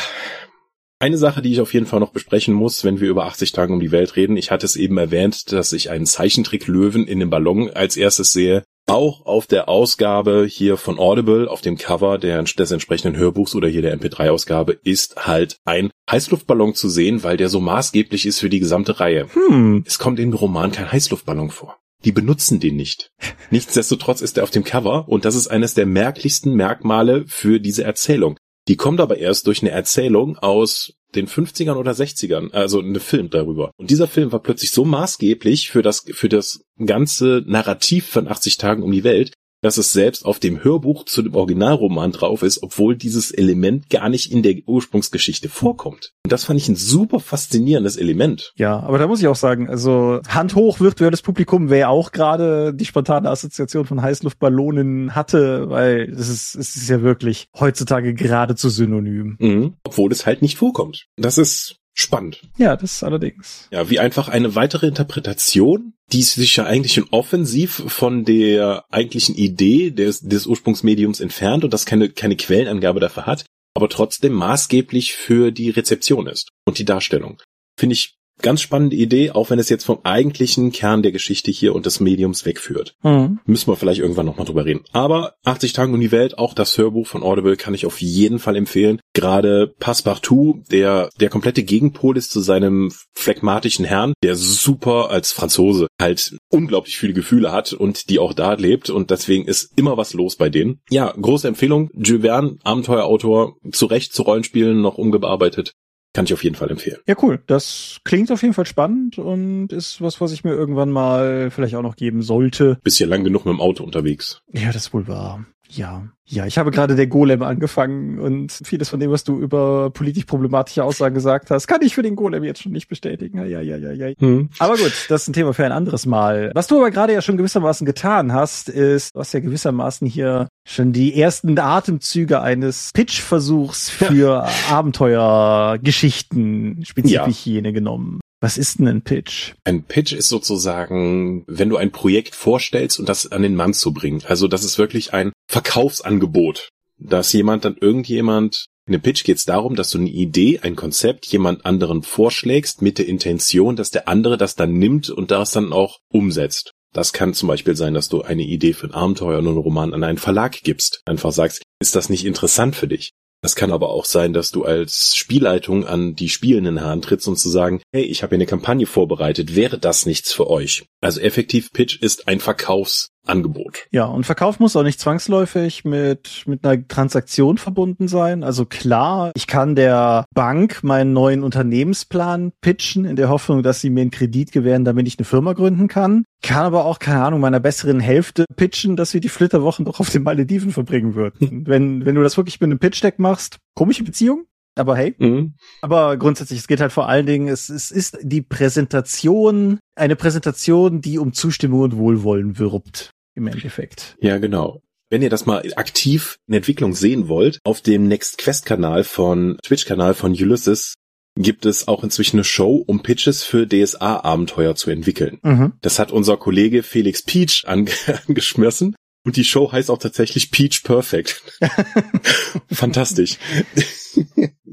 [0.99, 3.71] Eine Sache, die ich auf jeden Fall noch besprechen muss, wenn wir über 80 Tage
[3.71, 4.35] um die Welt reden.
[4.35, 8.31] Ich hatte es eben erwähnt, dass ich einen Zeichentrick Löwen in dem Ballon als erstes
[8.31, 8.63] sehe.
[8.89, 13.67] Auch auf der Ausgabe hier von Audible, auf dem Cover der, des entsprechenden Hörbuchs oder
[13.67, 18.49] hier der MP3-Ausgabe, ist halt ein Heißluftballon zu sehen, weil der so maßgeblich ist für
[18.49, 19.27] die gesamte Reihe.
[19.33, 19.83] Hm.
[19.85, 21.77] Es kommt im Roman kein Heißluftballon vor.
[22.05, 23.11] Die benutzen den nicht.
[23.51, 27.83] Nichtsdestotrotz ist er auf dem Cover und das ist eines der merklichsten Merkmale für diese
[27.83, 28.37] Erzählung.
[28.69, 33.29] Die kommt aber erst durch eine Erzählung aus den 50ern oder 60ern, also eine Film
[33.29, 33.71] darüber.
[33.77, 38.57] Und dieser Film war plötzlich so maßgeblich für das, für das ganze Narrativ von 80
[38.57, 42.61] Tagen um die Welt, dass es selbst auf dem Hörbuch zu dem Originalroman drauf ist,
[42.63, 46.13] obwohl dieses Element gar nicht in der Ursprungsgeschichte vorkommt.
[46.25, 48.53] Und das fand ich ein super faszinierendes Element.
[48.55, 52.73] Ja, aber da muss ich auch sagen, also Hand hoch virtuelles Publikum, wer auch gerade
[52.73, 58.69] die spontane Assoziation von Heißluftballonen hatte, weil es ist, es ist ja wirklich heutzutage geradezu
[58.69, 59.37] synonym.
[59.39, 59.73] Mhm.
[59.83, 61.07] Obwohl es halt nicht vorkommt.
[61.17, 62.41] Das ist spannend.
[62.57, 63.67] Ja, das allerdings.
[63.71, 69.35] Ja, wie einfach eine weitere Interpretation, die sich ja eigentlich schon offensiv von der eigentlichen
[69.35, 75.13] Idee des, des Ursprungsmediums entfernt und das keine, keine Quellenangabe dafür hat, aber trotzdem maßgeblich
[75.13, 77.41] für die Rezeption ist und die Darstellung.
[77.77, 81.73] Finde ich Ganz spannende Idee, auch wenn es jetzt vom eigentlichen Kern der Geschichte hier
[81.73, 82.95] und des Mediums wegführt.
[83.03, 83.39] Mhm.
[83.45, 84.83] Müssen wir vielleicht irgendwann nochmal drüber reden.
[84.91, 88.39] Aber 80 Tage um die Welt, auch das Hörbuch von Audible kann ich auf jeden
[88.39, 88.99] Fall empfehlen.
[89.13, 95.87] Gerade Passepartout, der der komplette Gegenpol ist zu seinem phlegmatischen Herrn, der super als Franzose
[95.99, 100.13] halt unglaublich viele Gefühle hat und die auch da lebt und deswegen ist immer was
[100.13, 100.81] los bei denen.
[100.89, 101.89] Ja, große Empfehlung.
[101.93, 105.73] Jules Verne, Abenteuerautor, zu Recht zu Rollenspielen noch umgearbeitet.
[106.17, 106.97] Kann ich auf jeden Fall empfehlen.
[107.05, 107.43] Ja, cool.
[107.45, 111.75] Das klingt auf jeden Fall spannend und ist was, was ich mir irgendwann mal vielleicht
[111.75, 112.79] auch noch geben sollte.
[112.81, 114.41] Bist ja lang genug mit dem Auto unterwegs.
[114.51, 115.45] Ja, das ist wohl wahr.
[115.69, 116.03] Ja.
[116.29, 120.25] Ja, ich habe gerade der Golem angefangen und vieles von dem, was du über politisch
[120.25, 123.37] problematische Aussagen gesagt hast, kann ich für den Golem jetzt schon nicht bestätigen.
[123.37, 124.13] Ja, ja, ja, ja.
[124.19, 124.49] Hm.
[124.59, 126.51] Aber gut, das ist ein Thema für ein anderes Mal.
[126.53, 130.49] Was du aber gerade ja schon gewissermaßen getan hast, ist, du hast ja gewissermaßen hier
[130.67, 134.49] schon die ersten Atemzüge eines Pitch-Versuchs für ja.
[134.69, 137.53] Abenteuergeschichten spezifisch ja.
[137.53, 138.19] jene genommen.
[138.39, 139.53] Was ist denn ein Pitch?
[139.63, 143.93] Ein Pitch ist sozusagen, wenn du ein Projekt vorstellst und das an den Mann zu
[143.93, 144.21] bringen.
[144.27, 149.43] Also das ist wirklich ein Verkaufsangebot, dass jemand dann irgendjemand in dem Pitch geht es
[149.43, 154.07] darum, dass du eine Idee, ein Konzept jemand anderen vorschlägst mit der Intention, dass der
[154.07, 156.71] andere das dann nimmt und das dann auch umsetzt.
[156.93, 159.93] Das kann zum Beispiel sein, dass du eine Idee für ein Abenteuer oder einen Roman
[159.93, 161.01] an einen Verlag gibst.
[161.05, 163.11] Einfach sagst, ist das nicht interessant für dich?
[163.41, 167.49] Das kann aber auch sein, dass du als Spielleitung an die Spielenden herantrittst und zu
[167.49, 170.85] sagen, hey, ich habe hier eine Kampagne vorbereitet, wäre das nichts für euch?
[171.01, 173.87] Also effektiv Pitch ist ein Verkaufs Angebot.
[173.91, 178.43] Ja, und Verkauf muss auch nicht zwangsläufig mit, mit einer Transaktion verbunden sein.
[178.43, 183.89] Also klar, ich kann der Bank meinen neuen Unternehmensplan pitchen, in der Hoffnung, dass sie
[183.89, 186.25] mir einen Kredit gewähren, damit ich eine Firma gründen kann.
[186.43, 190.09] Kann aber auch, keine Ahnung, meiner besseren Hälfte pitchen, dass wir die Flitterwochen doch auf
[190.09, 191.65] den Malediven verbringen würden.
[191.67, 194.45] wenn, wenn du das wirklich mit einem Pitch-Deck machst, komische Beziehung,
[194.77, 195.15] aber hey.
[195.17, 195.55] Mhm.
[195.81, 201.01] Aber grundsätzlich, es geht halt vor allen Dingen, es, es ist die Präsentation, eine Präsentation,
[201.01, 204.17] die um Zustimmung und Wohlwollen wirbt im Endeffekt.
[204.19, 204.81] Ja, genau.
[205.09, 209.57] Wenn ihr das mal aktiv in Entwicklung sehen wollt, auf dem Next Quest Kanal von
[209.63, 210.95] Twitch-Kanal von Ulysses
[211.37, 215.37] gibt es auch inzwischen eine Show, um Pitches für DSA-Abenteuer zu entwickeln.
[215.43, 215.73] Mhm.
[215.81, 217.91] Das hat unser Kollege Felix Peach ange
[218.27, 218.95] angeschmissen.
[219.23, 221.43] Und die Show heißt auch tatsächlich Peach Perfect.
[222.71, 223.37] Fantastisch.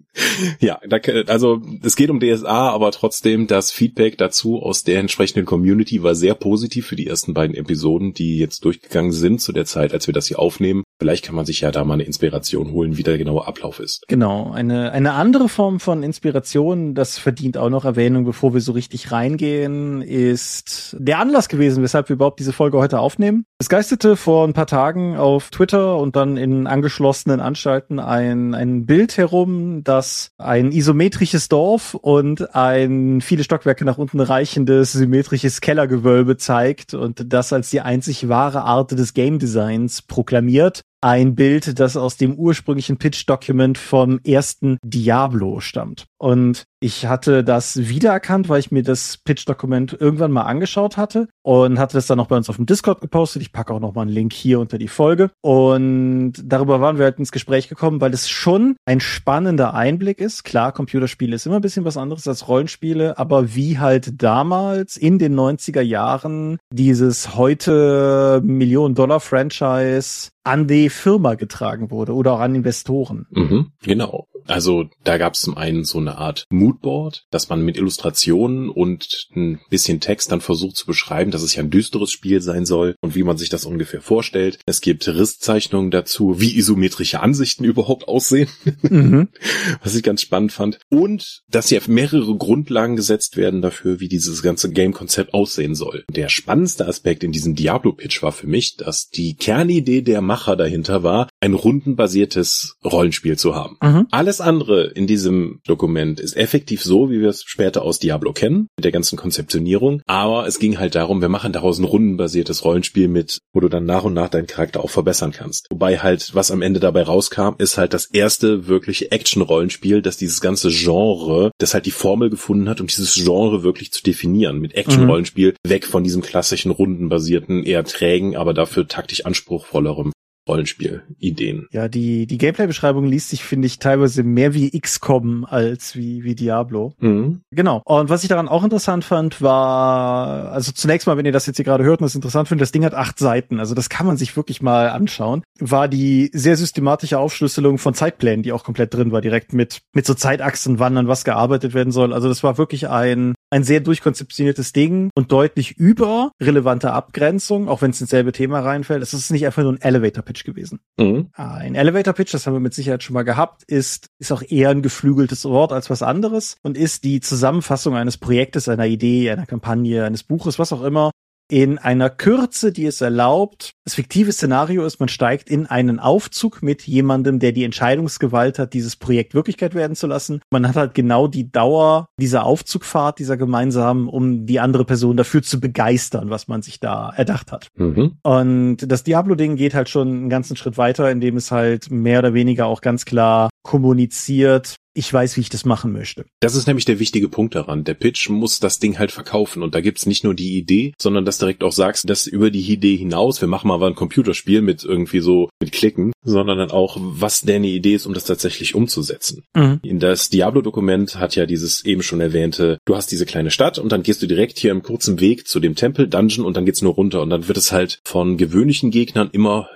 [0.60, 0.98] ja, da,
[1.28, 6.14] also es geht um DSA, aber trotzdem das Feedback dazu aus der entsprechenden Community war
[6.14, 10.06] sehr positiv für die ersten beiden Episoden, die jetzt durchgegangen sind zu der Zeit, als
[10.06, 10.84] wir das hier aufnehmen.
[10.98, 14.04] Vielleicht kann man sich ja da mal eine Inspiration holen, wie der genaue Ablauf ist.
[14.08, 18.72] Genau, eine, eine andere Form von Inspiration, das verdient auch noch Erwähnung, bevor wir so
[18.72, 23.44] richtig reingehen, ist der Anlass gewesen, weshalb wir überhaupt diese Folge heute aufnehmen.
[23.58, 28.86] Es geistete vor ein paar Tagen auf Twitter und dann in angeschlossenen Anstalten ein, ein
[28.86, 30.03] Bild herum, das
[30.38, 37.52] ein isometrisches Dorf und ein viele Stockwerke nach unten reichendes symmetrisches Kellergewölbe zeigt und das
[37.52, 42.96] als die einzig wahre Art des Game Designs proklamiert ein Bild, das aus dem ursprünglichen
[42.96, 46.06] Pitch-Document vom ersten Diablo stammt.
[46.16, 51.78] Und ich hatte das wiedererkannt, weil ich mir das Pitch-Dokument irgendwann mal angeschaut hatte und
[51.78, 53.40] hatte das dann noch bei uns auf dem Discord gepostet.
[53.40, 55.30] Ich packe auch noch mal einen Link hier unter die Folge.
[55.40, 60.44] Und darüber waren wir halt ins Gespräch gekommen, weil es schon ein spannender Einblick ist.
[60.44, 65.18] Klar, Computerspiele ist immer ein bisschen was anderes als Rollenspiele, aber wie halt damals in
[65.18, 73.24] den 90er Jahren dieses heute Millionen-Dollar-Franchise an die Firma getragen wurde oder auch an Investoren.
[73.30, 74.28] Mhm, genau.
[74.46, 79.28] Also da gab es zum einen so eine Art Moodboard, dass man mit Illustrationen und
[79.34, 82.94] ein bisschen Text dann versucht zu beschreiben, dass es ja ein düsteres Spiel sein soll
[83.00, 84.58] und wie man sich das ungefähr vorstellt.
[84.66, 88.48] Es gibt Risszeichnungen dazu, wie isometrische Ansichten überhaupt aussehen,
[88.82, 89.28] mhm.
[89.82, 90.78] was ich ganz spannend fand.
[90.90, 96.04] Und dass hier mehrere Grundlagen gesetzt werden dafür, wie dieses ganze Game-Konzept aussehen soll.
[96.10, 101.02] Der spannendste Aspekt in diesem Diablo-Pitch war für mich, dass die Kernidee der Macher dahinter
[101.02, 103.76] war, ein rundenbasiertes Rollenspiel zu haben.
[103.82, 104.06] Mhm.
[104.34, 108.66] Alles andere in diesem Dokument ist effektiv so, wie wir es später aus Diablo kennen,
[108.76, 110.02] mit der ganzen Konzeptionierung.
[110.06, 113.84] Aber es ging halt darum, wir machen daraus ein rundenbasiertes Rollenspiel mit, wo du dann
[113.84, 115.68] nach und nach deinen Charakter auch verbessern kannst.
[115.70, 120.40] Wobei halt, was am Ende dabei rauskam, ist halt das erste wirkliche Action-Rollenspiel, das dieses
[120.40, 124.58] ganze Genre, das halt die Formel gefunden hat, um dieses Genre wirklich zu definieren.
[124.58, 125.70] Mit Action-Rollenspiel mhm.
[125.70, 130.10] weg von diesem klassischen rundenbasierten, eher trägen, aber dafür taktisch anspruchsvollerem
[130.48, 131.68] Rollenspiel-Ideen.
[131.72, 136.34] Ja, die, die Gameplay-Beschreibung liest sich, finde ich, teilweise mehr wie XCOM als wie, wie
[136.34, 136.92] Diablo.
[136.98, 137.40] Mhm.
[137.50, 137.82] Genau.
[137.84, 141.56] Und was ich daran auch interessant fand, war, also zunächst mal, wenn ihr das jetzt
[141.56, 144.06] hier gerade hört und das interessant findet, das Ding hat acht Seiten, also das kann
[144.06, 148.92] man sich wirklich mal anschauen, war die sehr systematische Aufschlüsselung von Zeitplänen, die auch komplett
[148.92, 152.12] drin war, direkt mit, mit so Zeitachsen, wann an was gearbeitet werden soll.
[152.12, 157.82] Also das war wirklich ein, ein sehr durchkonzeptioniertes Ding und deutlich über relevante Abgrenzung, auch
[157.82, 159.00] wenn es ins selbe Thema reinfällt.
[159.00, 160.80] Es ist nicht einfach nur ein Elevator-Pitch gewesen.
[160.98, 161.28] Mhm.
[161.34, 164.82] Ein Elevator-Pitch, das haben wir mit Sicherheit schon mal gehabt, ist, ist auch eher ein
[164.82, 170.04] geflügeltes Wort als was anderes und ist die Zusammenfassung eines Projektes, einer Idee, einer Kampagne,
[170.04, 171.12] eines Buches, was auch immer,
[171.50, 173.72] in einer Kürze, die es erlaubt.
[173.84, 178.72] Das fiktive Szenario ist, man steigt in einen Aufzug mit jemandem, der die Entscheidungsgewalt hat,
[178.72, 180.40] dieses Projekt Wirklichkeit werden zu lassen.
[180.50, 185.42] Man hat halt genau die Dauer dieser Aufzugfahrt, dieser gemeinsamen, um die andere Person dafür
[185.42, 187.68] zu begeistern, was man sich da erdacht hat.
[187.76, 188.18] Mhm.
[188.22, 192.34] Und das Diablo-Ding geht halt schon einen ganzen Schritt weiter, indem es halt mehr oder
[192.34, 196.24] weniger auch ganz klar kommuniziert, ich weiß, wie ich das machen möchte.
[196.40, 197.84] Das ist nämlich der wichtige Punkt daran.
[197.84, 201.24] Der Pitch muss das Ding halt verkaufen und da gibt's nicht nur die Idee, sondern
[201.24, 204.84] dass direkt auch sagst, dass über die Idee hinaus, wir machen mal ein Computerspiel mit
[204.84, 209.42] irgendwie so mit Klicken, sondern dann auch, was deine Idee ist, um das tatsächlich umzusetzen.
[209.54, 209.80] Mhm.
[209.82, 213.90] In das Diablo-Dokument hat ja dieses eben schon erwähnte, du hast diese kleine Stadt und
[213.90, 216.82] dann gehst du direkt hier im kurzen Weg zu dem Tempel, Dungeon und dann geht's
[216.82, 219.68] nur runter und dann wird es halt von gewöhnlichen Gegnern immer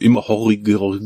[0.00, 0.98] immer horriger,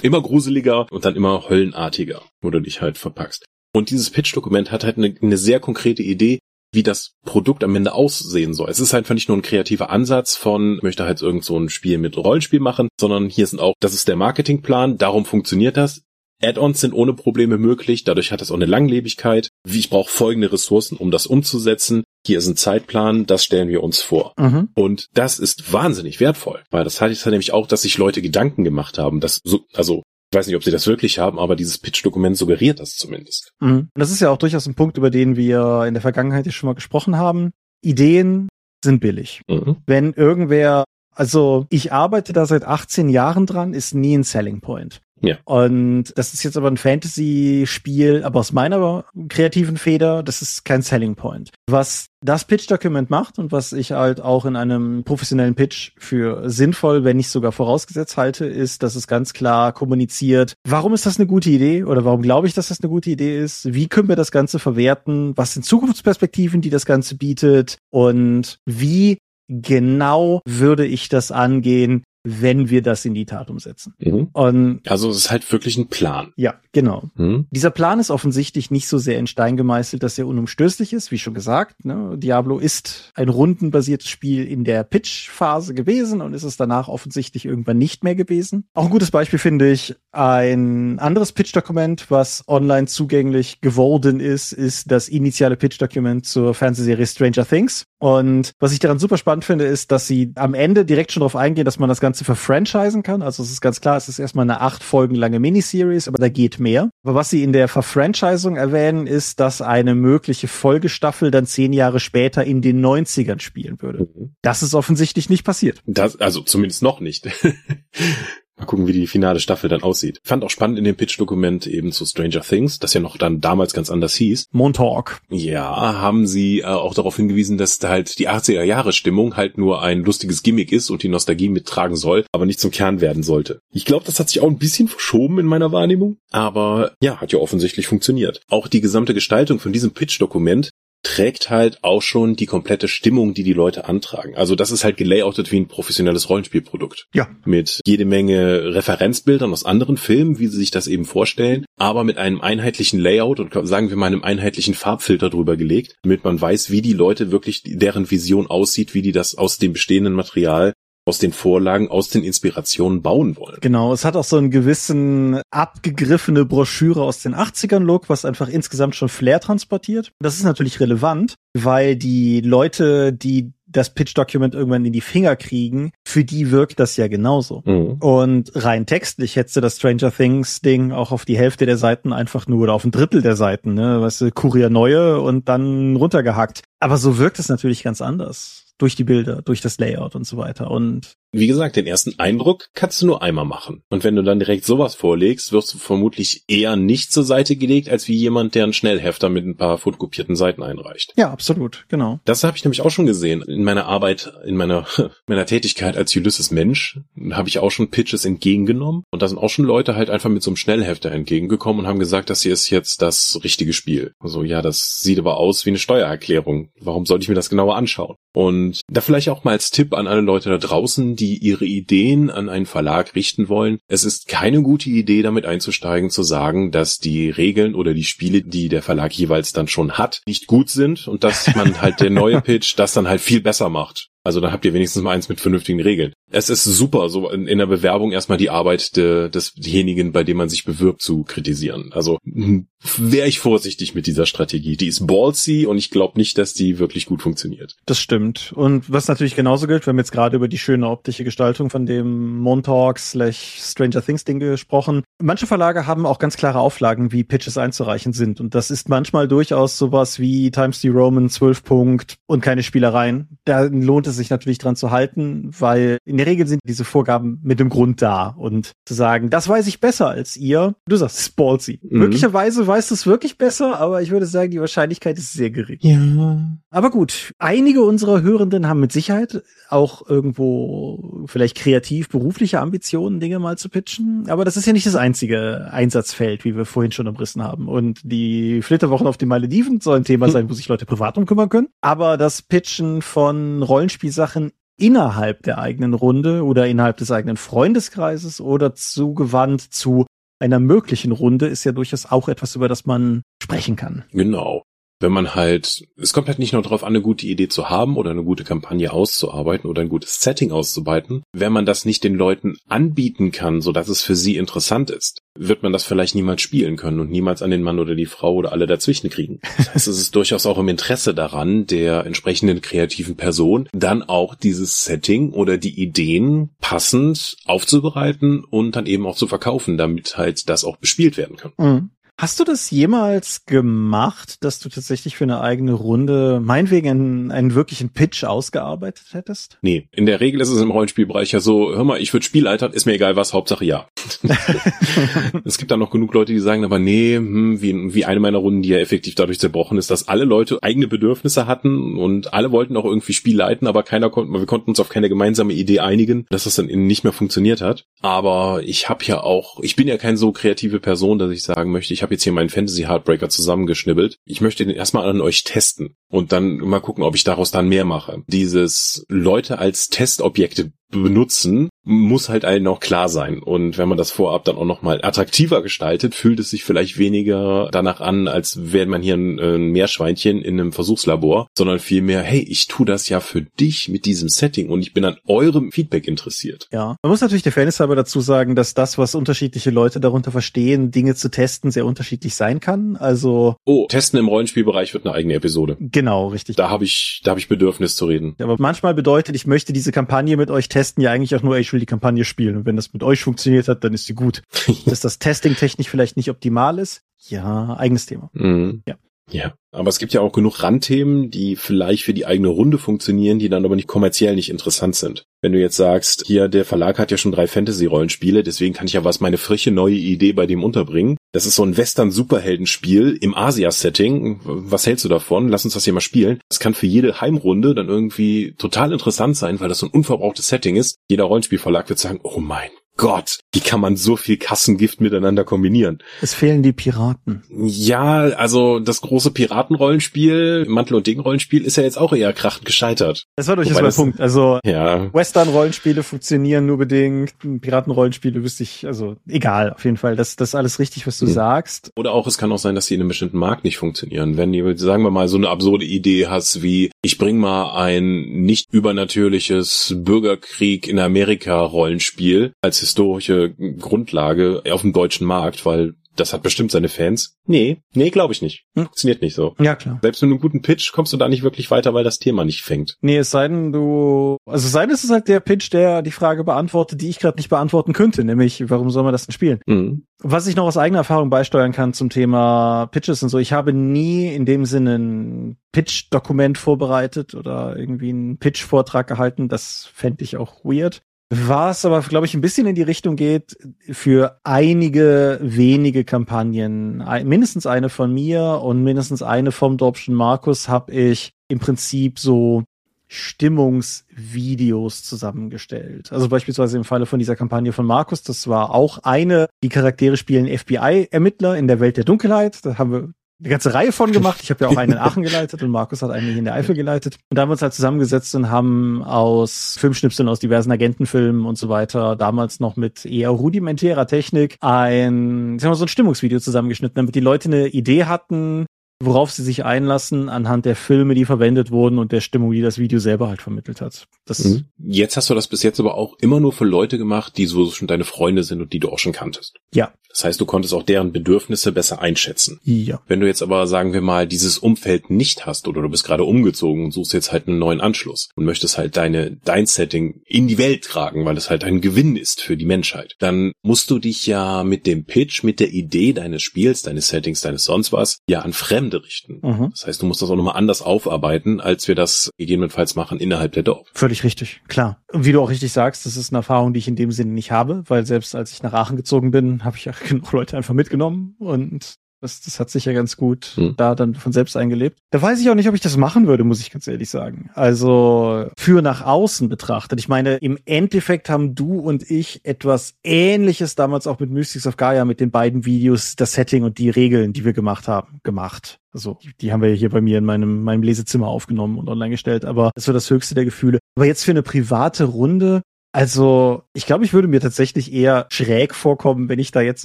[0.00, 3.44] immer gruseliger und dann immer höllenartiger, wo du dich halt verpackst.
[3.74, 6.38] Und dieses Pitch-Dokument hat halt eine, eine, sehr konkrete Idee,
[6.72, 8.70] wie das Produkt am Ende aussehen soll.
[8.70, 11.98] Es ist einfach nicht nur ein kreativer Ansatz von, möchte halt irgend so ein Spiel
[11.98, 16.02] mit Rollenspiel machen, sondern hier sind auch, das ist der Marketingplan, darum funktioniert das.
[16.42, 19.50] Add-ons sind ohne Probleme möglich, dadurch hat es auch eine Langlebigkeit.
[19.64, 22.02] Wie ich brauche folgende Ressourcen, um das umzusetzen.
[22.24, 24.32] Hier ist ein Zeitplan, das stellen wir uns vor.
[24.38, 24.68] Mhm.
[24.74, 28.98] Und das ist wahnsinnig wertvoll, weil das heißt nämlich auch, dass sich Leute Gedanken gemacht
[28.98, 32.38] haben, dass so, also ich weiß nicht, ob sie das wirklich haben, aber dieses Pitch-Dokument
[32.38, 33.52] suggeriert das zumindest.
[33.60, 33.88] Mhm.
[33.94, 36.74] Das ist ja auch durchaus ein Punkt, über den wir in der Vergangenheit schon mal
[36.74, 37.50] gesprochen haben.
[37.82, 38.48] Ideen
[38.82, 39.42] sind billig.
[39.48, 39.76] Mhm.
[39.86, 45.02] Wenn irgendwer, also ich arbeite da seit 18 Jahren dran, ist nie ein Selling Point.
[45.22, 45.38] Ja.
[45.44, 50.82] Und das ist jetzt aber ein Fantasy-Spiel, aber aus meiner kreativen Feder, das ist kein
[50.82, 51.50] Selling Point.
[51.68, 57.04] Was das Pitch-Document macht und was ich halt auch in einem professionellen Pitch für sinnvoll,
[57.04, 61.26] wenn nicht sogar vorausgesetzt halte, ist, dass es ganz klar kommuniziert, warum ist das eine
[61.26, 64.16] gute Idee oder warum glaube ich, dass das eine gute Idee ist, wie können wir
[64.16, 71.08] das Ganze verwerten, was sind Zukunftsperspektiven, die das Ganze bietet und wie genau würde ich
[71.08, 73.94] das angehen, wenn wir das in die Tat umsetzen.
[73.98, 74.28] Mhm.
[74.32, 76.32] Und also es ist halt wirklich ein Plan.
[76.36, 77.10] Ja, genau.
[77.16, 77.46] Mhm.
[77.50, 81.18] Dieser Plan ist offensichtlich nicht so sehr in Stein gemeißelt, dass er unumstößlich ist, wie
[81.18, 81.84] schon gesagt.
[81.84, 82.16] Ne?
[82.16, 87.78] Diablo ist ein rundenbasiertes Spiel in der Pitch-Phase gewesen und ist es danach offensichtlich irgendwann
[87.78, 88.64] nicht mehr gewesen.
[88.74, 94.90] Auch ein gutes Beispiel finde ich ein anderes Pitch-Dokument, was online zugänglich geworden ist, ist
[94.90, 97.86] das initiale Pitch-Dokument zur Fernsehserie Stranger Things.
[98.02, 101.36] Und was ich daran super spannend finde, ist, dass sie am Ende direkt schon darauf
[101.36, 103.22] eingehen, dass man das Ganze verfranchisen kann.
[103.22, 106.28] Also es ist ganz klar, es ist erstmal eine acht Folgen lange Miniseries, aber da
[106.28, 106.90] geht mehr.
[107.04, 112.00] Aber was sie in der Verfranchisung erwähnen, ist, dass eine mögliche Folgestaffel dann zehn Jahre
[112.00, 114.08] später in den 90ern spielen würde.
[114.12, 114.34] Mhm.
[114.42, 115.80] Das ist offensichtlich nicht passiert.
[115.86, 117.28] Das, also zumindest noch nicht.
[118.62, 120.20] Mal gucken, wie die finale Staffel dann aussieht.
[120.22, 123.72] Fand auch spannend in dem Pitch-Dokument eben zu Stranger Things, das ja noch dann damals
[123.72, 124.46] ganz anders hieß.
[124.52, 125.20] Montauk.
[125.30, 129.82] Ja, haben sie äh, auch darauf hingewiesen, dass halt die 80er Jahre Stimmung halt nur
[129.82, 133.58] ein lustiges Gimmick ist und die Nostalgie mittragen soll, aber nicht zum Kern werden sollte.
[133.72, 137.32] Ich glaube, das hat sich auch ein bisschen verschoben in meiner Wahrnehmung, aber ja, hat
[137.32, 138.42] ja offensichtlich funktioniert.
[138.48, 140.70] Auch die gesamte Gestaltung von diesem Pitch-Dokument
[141.02, 144.36] trägt halt auch schon die komplette Stimmung, die die Leute antragen.
[144.36, 147.06] Also das ist halt gelayoutet wie ein professionelles Rollenspielprodukt.
[147.12, 147.28] Ja.
[147.44, 152.18] Mit jede Menge Referenzbildern aus anderen Filmen, wie sie sich das eben vorstellen, aber mit
[152.18, 156.70] einem einheitlichen Layout und sagen wir mal einem einheitlichen Farbfilter drüber gelegt, damit man weiß,
[156.70, 160.72] wie die Leute wirklich, deren Vision aussieht, wie die das aus dem bestehenden Material
[161.04, 163.58] aus den Vorlagen, aus den Inspirationen bauen wollen.
[163.60, 168.48] Genau, es hat auch so einen gewissen abgegriffene Broschüre aus den 80ern Look, was einfach
[168.48, 170.12] insgesamt schon Flair transportiert.
[170.20, 175.92] Das ist natürlich relevant, weil die Leute, die das Pitch-Document irgendwann in die Finger kriegen,
[176.06, 177.62] für die wirkt das ja genauso.
[177.64, 177.94] Mhm.
[178.00, 182.46] Und rein textlich hättest du das Stranger Things-Ding auch auf die Hälfte der Seiten einfach
[182.46, 186.62] nur oder auf ein Drittel der Seiten, ne, weißt du, Kurier neue und dann runtergehackt.
[186.80, 190.36] Aber so wirkt es natürlich ganz anders durch die Bilder, durch das Layout und so
[190.36, 190.68] weiter.
[190.68, 193.82] Und wie gesagt, den ersten Eindruck kannst du nur einmal machen.
[193.88, 197.88] Und wenn du dann direkt sowas vorlegst, wirst du vermutlich eher nicht zur Seite gelegt,
[197.88, 201.14] als wie jemand, der einen Schnellhefter mit ein paar fotokopierten Seiten einreicht.
[201.16, 202.20] Ja, absolut, genau.
[202.26, 203.42] Das habe ich nämlich auch schon gesehen.
[203.42, 204.86] In meiner Arbeit, in meiner,
[205.26, 209.04] meiner Tätigkeit als Ulysses Mensch, habe ich auch schon Pitches entgegengenommen.
[209.10, 211.98] Und da sind auch schon Leute halt einfach mit so einem Schnellhefter entgegengekommen und haben
[211.98, 214.12] gesagt, das hier ist jetzt das richtige Spiel.
[214.20, 216.70] Also ja, das sieht aber aus wie eine Steuererklärung.
[216.78, 218.16] Warum sollte ich mir das genauer anschauen?
[218.34, 222.30] Und da vielleicht auch mal als Tipp an alle Leute da draußen, die ihre Ideen
[222.30, 223.78] an einen Verlag richten wollen.
[223.86, 228.42] Es ist keine gute Idee, damit einzusteigen, zu sagen, dass die Regeln oder die Spiele,
[228.42, 232.10] die der Verlag jeweils dann schon hat, nicht gut sind und dass man halt der
[232.10, 234.08] neue Pitch das dann halt viel besser macht.
[234.24, 236.12] Also dann habt ihr wenigstens mal eins mit vernünftigen Regeln.
[236.30, 240.36] Es ist super, so in, in der Bewerbung erstmal die Arbeit de, desjenigen, bei dem
[240.36, 241.90] man sich bewirbt, zu kritisieren.
[241.92, 244.76] Also hm, wäre ich vorsichtig mit dieser Strategie.
[244.76, 247.76] Die ist ballsy und ich glaube nicht, dass die wirklich gut funktioniert.
[247.86, 248.52] Das stimmt.
[248.54, 251.86] Und was natürlich genauso gilt, wir haben jetzt gerade über die schöne optische Gestaltung von
[251.86, 255.02] dem Montauk slash Stranger Things Ding gesprochen.
[255.20, 258.40] Manche Verlage haben auch ganz klare Auflagen, wie Pitches einzureichen sind.
[258.40, 263.38] Und das ist manchmal durchaus sowas wie Times New Roman 12 Punkt und keine Spielereien.
[263.44, 267.40] Da lohnt es sich natürlich dran zu halten, weil in der Regel sind diese Vorgaben
[267.42, 268.28] mit dem Grund da.
[268.28, 271.80] Und zu sagen, das weiß ich besser als ihr, du sagst, es ist ballsy.
[271.82, 271.98] Mhm.
[271.98, 275.78] Möglicherweise weißt du es wirklich besser, aber ich würde sagen, die Wahrscheinlichkeit ist sehr gering.
[275.80, 276.56] Ja.
[276.70, 283.38] Aber gut, einige unserer Hörenden haben mit Sicherheit auch irgendwo vielleicht kreativ berufliche Ambitionen, Dinge
[283.38, 284.24] mal zu pitchen.
[284.28, 287.68] Aber das ist ja nicht das einzige Einsatzfeld, wie wir vorhin schon umrissen haben.
[287.68, 291.26] Und die Flitterwochen auf den Malediven soll ein Thema sein, wo sich Leute privat um
[291.26, 291.68] kümmern können.
[291.80, 293.62] Aber das Pitchen von
[294.02, 300.06] Rollenspielsachen innerhalb der eigenen Runde oder innerhalb des eigenen Freundeskreises oder zugewandt zu
[300.40, 304.04] einer möglichen Runde ist ja durchaus auch etwas, über das man sprechen kann.
[304.10, 304.64] Genau.
[305.02, 307.96] Wenn man halt, es kommt halt nicht nur darauf an, eine gute Idee zu haben
[307.96, 311.24] oder eine gute Kampagne auszuarbeiten oder ein gutes Setting auszuarbeiten.
[311.32, 315.22] Wenn man das nicht den Leuten anbieten kann, so dass es für sie interessant ist,
[315.34, 318.34] wird man das vielleicht niemals spielen können und niemals an den Mann oder die Frau
[318.34, 319.40] oder alle dazwischen kriegen.
[319.56, 324.34] Das heißt, es ist durchaus auch im Interesse daran, der entsprechenden kreativen Person dann auch
[324.34, 330.48] dieses Setting oder die Ideen passend aufzubereiten und dann eben auch zu verkaufen, damit halt
[330.48, 331.52] das auch bespielt werden kann.
[331.58, 331.90] Mhm.
[332.18, 337.54] Hast du das jemals gemacht, dass du tatsächlich für eine eigene Runde meinetwegen einen, einen
[337.54, 339.58] wirklichen Pitch ausgearbeitet hättest?
[339.62, 342.72] Nee, in der Regel ist es im Rollenspielbereich ja so, hör mal, ich würde Spielleiter,
[342.72, 343.88] ist mir egal was, Hauptsache ja.
[345.44, 348.38] es gibt da noch genug Leute, die sagen aber nee, hm, wie, wie eine meiner
[348.38, 352.52] Runden, die ja effektiv dadurch zerbrochen ist, dass alle Leute eigene Bedürfnisse hatten und alle
[352.52, 355.80] wollten auch irgendwie Spiel leiten, aber keiner konnte, wir konnten uns auf keine gemeinsame Idee
[355.80, 357.86] einigen, dass das dann nicht mehr funktioniert hat.
[358.00, 361.72] Aber ich habe ja auch, ich bin ja keine so kreative Person, dass ich sagen
[361.72, 364.18] möchte, ich habe jetzt hier meinen Fantasy Heartbreaker zusammengeschnibbelt.
[364.24, 367.68] Ich möchte den erstmal an euch testen und dann mal gucken, ob ich daraus dann
[367.68, 368.22] mehr mache.
[368.26, 373.42] Dieses Leute als Testobjekte benutzen, muss halt allen auch klar sein.
[373.42, 377.68] Und wenn man das vorab dann auch nochmal attraktiver gestaltet, fühlt es sich vielleicht weniger
[377.72, 382.40] danach an, als wäre man hier ein, ein Meerschweinchen in einem Versuchslabor, sondern vielmehr, hey,
[382.40, 386.06] ich tue das ja für dich mit diesem Setting und ich bin an eurem Feedback
[386.06, 386.68] interessiert.
[386.72, 390.30] Ja, man muss natürlich der Fairness halber dazu sagen, dass das, was unterschiedliche Leute darunter
[390.30, 392.96] verstehen, Dinge zu testen, sehr unterschiedlich sein kann.
[392.96, 395.76] Also Oh, Testen im Rollenspielbereich wird eine eigene Episode.
[395.80, 396.56] Genau, richtig.
[396.56, 398.34] Da habe ich, da habe ich Bedürfnis zu reden.
[398.40, 401.72] Aber manchmal bedeutet, ich möchte diese Kampagne mit euch testen, ja eigentlich auch nur, ich
[401.72, 402.56] will die Kampagne spielen.
[402.56, 404.42] Und wenn das mit euch funktioniert hat, dann ist sie gut.
[404.86, 408.30] Dass das Testing technisch vielleicht nicht optimal ist, ja, eigenes Thema.
[408.32, 408.82] Mhm.
[408.86, 408.96] Ja.
[409.32, 413.38] Ja, aber es gibt ja auch genug Randthemen, die vielleicht für die eigene Runde funktionieren,
[413.38, 415.24] die dann aber nicht kommerziell nicht interessant sind.
[415.40, 418.92] Wenn du jetzt sagst, hier der Verlag hat ja schon drei Fantasy-Rollenspiele, deswegen kann ich
[418.92, 421.16] ja was meine frische neue Idee bei dem unterbringen.
[421.32, 424.40] Das ist so ein Western-Superheldenspiel im Asia-Setting.
[424.44, 425.48] Was hältst du davon?
[425.48, 426.40] Lass uns das hier mal spielen.
[426.50, 430.48] Das kann für jede Heimrunde dann irgendwie total interessant sein, weil das so ein unverbrauchtes
[430.48, 430.96] Setting ist.
[431.08, 435.98] Jeder Rollenspielverlag wird sagen, oh mein Gott, wie kann man so viel Kassengift miteinander kombinieren?
[436.20, 437.42] Es fehlen die Piraten.
[437.50, 443.24] Ja, also das große Piratenrollenspiel, Mantel- und Ding-Rollenspiel ist ja jetzt auch eher krachend gescheitert.
[443.36, 444.20] Das war durchaus mein Punkt.
[444.20, 445.12] Also ja.
[445.12, 450.14] Western-Rollenspiele funktionieren nur bedingt, Piratenrollenspiele wüsste ich, also egal, auf jeden Fall.
[450.16, 451.32] Das, das ist alles richtig, was du Hm.
[451.32, 451.90] sagst.
[451.96, 454.36] Oder auch, es kann auch sein, dass die in einem bestimmten Markt nicht funktionieren.
[454.36, 458.42] Wenn du, sagen wir mal, so eine absurde Idee hast wie, ich bring mal ein
[458.42, 466.32] nicht übernatürliches Bürgerkrieg in Amerika Rollenspiel als historische Grundlage auf dem deutschen Markt, weil das
[466.32, 467.38] hat bestimmt seine Fans.
[467.46, 468.64] Nee, nee, glaube ich nicht.
[468.74, 468.84] Hm.
[468.84, 469.54] Funktioniert nicht so.
[469.58, 469.98] Ja, klar.
[470.02, 472.62] Selbst mit einem guten Pitch kommst du da nicht wirklich weiter, weil das Thema nicht
[472.62, 472.98] fängt.
[473.00, 476.02] Nee, es sei denn, du, also es sei denn, es ist halt der Pitch, der
[476.02, 479.32] die Frage beantwortet, die ich gerade nicht beantworten könnte, nämlich, warum soll man das denn
[479.32, 479.60] spielen?
[479.66, 480.04] Mhm.
[480.18, 483.72] Was ich noch aus eigener Erfahrung beisteuern kann zum Thema Pitches und so, ich habe
[483.72, 489.48] nie in dem Sinne ein Pitch-Dokument vorbereitet oder irgendwie einen Pitch-Vortrag gehalten.
[489.48, 491.02] Das fände ich auch weird.
[491.34, 493.56] Was aber, glaube ich, ein bisschen in die Richtung geht,
[493.90, 500.92] für einige wenige Kampagnen, mindestens eine von mir und mindestens eine vom Dorpschen Markus, habe
[500.92, 502.64] ich im Prinzip so
[503.08, 506.12] Stimmungsvideos zusammengestellt.
[506.12, 510.18] Also beispielsweise im Falle von dieser Kampagne von Markus, das war auch eine, die Charaktere
[510.18, 512.62] spielen FBI-Ermittler in der Welt der Dunkelheit.
[512.62, 513.08] Da haben wir
[513.42, 514.40] eine ganze Reihe von gemacht.
[514.42, 516.54] Ich habe ja auch einen in Aachen geleitet und Markus hat einen hier in der
[516.54, 517.18] Eifel geleitet.
[517.28, 521.58] Und da haben wir uns halt zusammengesetzt und haben aus Filmschnipseln aus diversen Agentenfilmen und
[521.58, 526.94] so weiter, damals noch mit eher rudimentärer Technik, ein, sagen wir, so ein Stimmungsvideo zusammengeschnitten,
[526.94, 528.66] damit die Leute eine Idee hatten,
[529.04, 532.78] worauf sie sich einlassen anhand der Filme, die verwendet wurden und der Stimmung, die das
[532.78, 534.06] Video selber halt vermittelt hat.
[534.24, 534.64] Das Mhm.
[534.78, 537.70] Jetzt hast du das bis jetzt aber auch immer nur für Leute gemacht, die so
[537.70, 539.58] schon deine Freunde sind und die du auch schon kanntest.
[539.74, 539.92] Ja.
[540.12, 542.60] Das heißt, du konntest auch deren Bedürfnisse besser einschätzen.
[542.64, 543.00] Ja.
[543.06, 546.24] Wenn du jetzt aber, sagen wir mal, dieses Umfeld nicht hast oder du bist gerade
[546.24, 550.48] umgezogen und suchst jetzt halt einen neuen Anschluss und möchtest halt deine, dein Setting in
[550.48, 553.98] die Welt tragen, weil es halt ein Gewinn ist für die Menschheit, dann musst du
[553.98, 558.18] dich ja mit dem Pitch, mit der Idee deines Spiels, deines Settings, deines sonst was,
[558.28, 558.52] ja an
[558.92, 559.40] Fremde richten.
[559.42, 559.70] Mhm.
[559.70, 563.52] Das heißt, du musst das auch nochmal anders aufarbeiten, als wir das gegebenenfalls machen innerhalb
[563.52, 563.88] der Dorf.
[563.94, 565.02] Völlig richtig, klar.
[565.12, 567.32] Und wie du auch richtig sagst, das ist eine Erfahrung, die ich in dem Sinne
[567.32, 570.56] nicht habe, weil selbst als ich nach Aachen gezogen bin, habe ich ja genug Leute
[570.56, 573.74] einfach mitgenommen und das, das hat sich ja ganz gut Hm.
[573.76, 574.98] da dann von selbst eingelebt.
[575.10, 577.50] Da weiß ich auch nicht, ob ich das machen würde, muss ich ganz ehrlich sagen.
[577.54, 579.98] Also für nach außen betrachtet.
[579.98, 584.76] Ich meine, im Endeffekt haben du und ich etwas Ähnliches damals auch mit Mystics of
[584.76, 588.78] Gaia, mit den beiden Videos, das Setting und die Regeln, die wir gemacht haben, gemacht.
[588.92, 592.44] Also die, haben wir hier bei mir in meinem, meinem Lesezimmer aufgenommen und online gestellt,
[592.44, 593.78] aber das war das höchste der Gefühle.
[593.96, 595.62] Aber jetzt für eine private Runde,
[595.94, 599.84] Also, ich glaube, ich würde mir tatsächlich eher schräg vorkommen, wenn ich da jetzt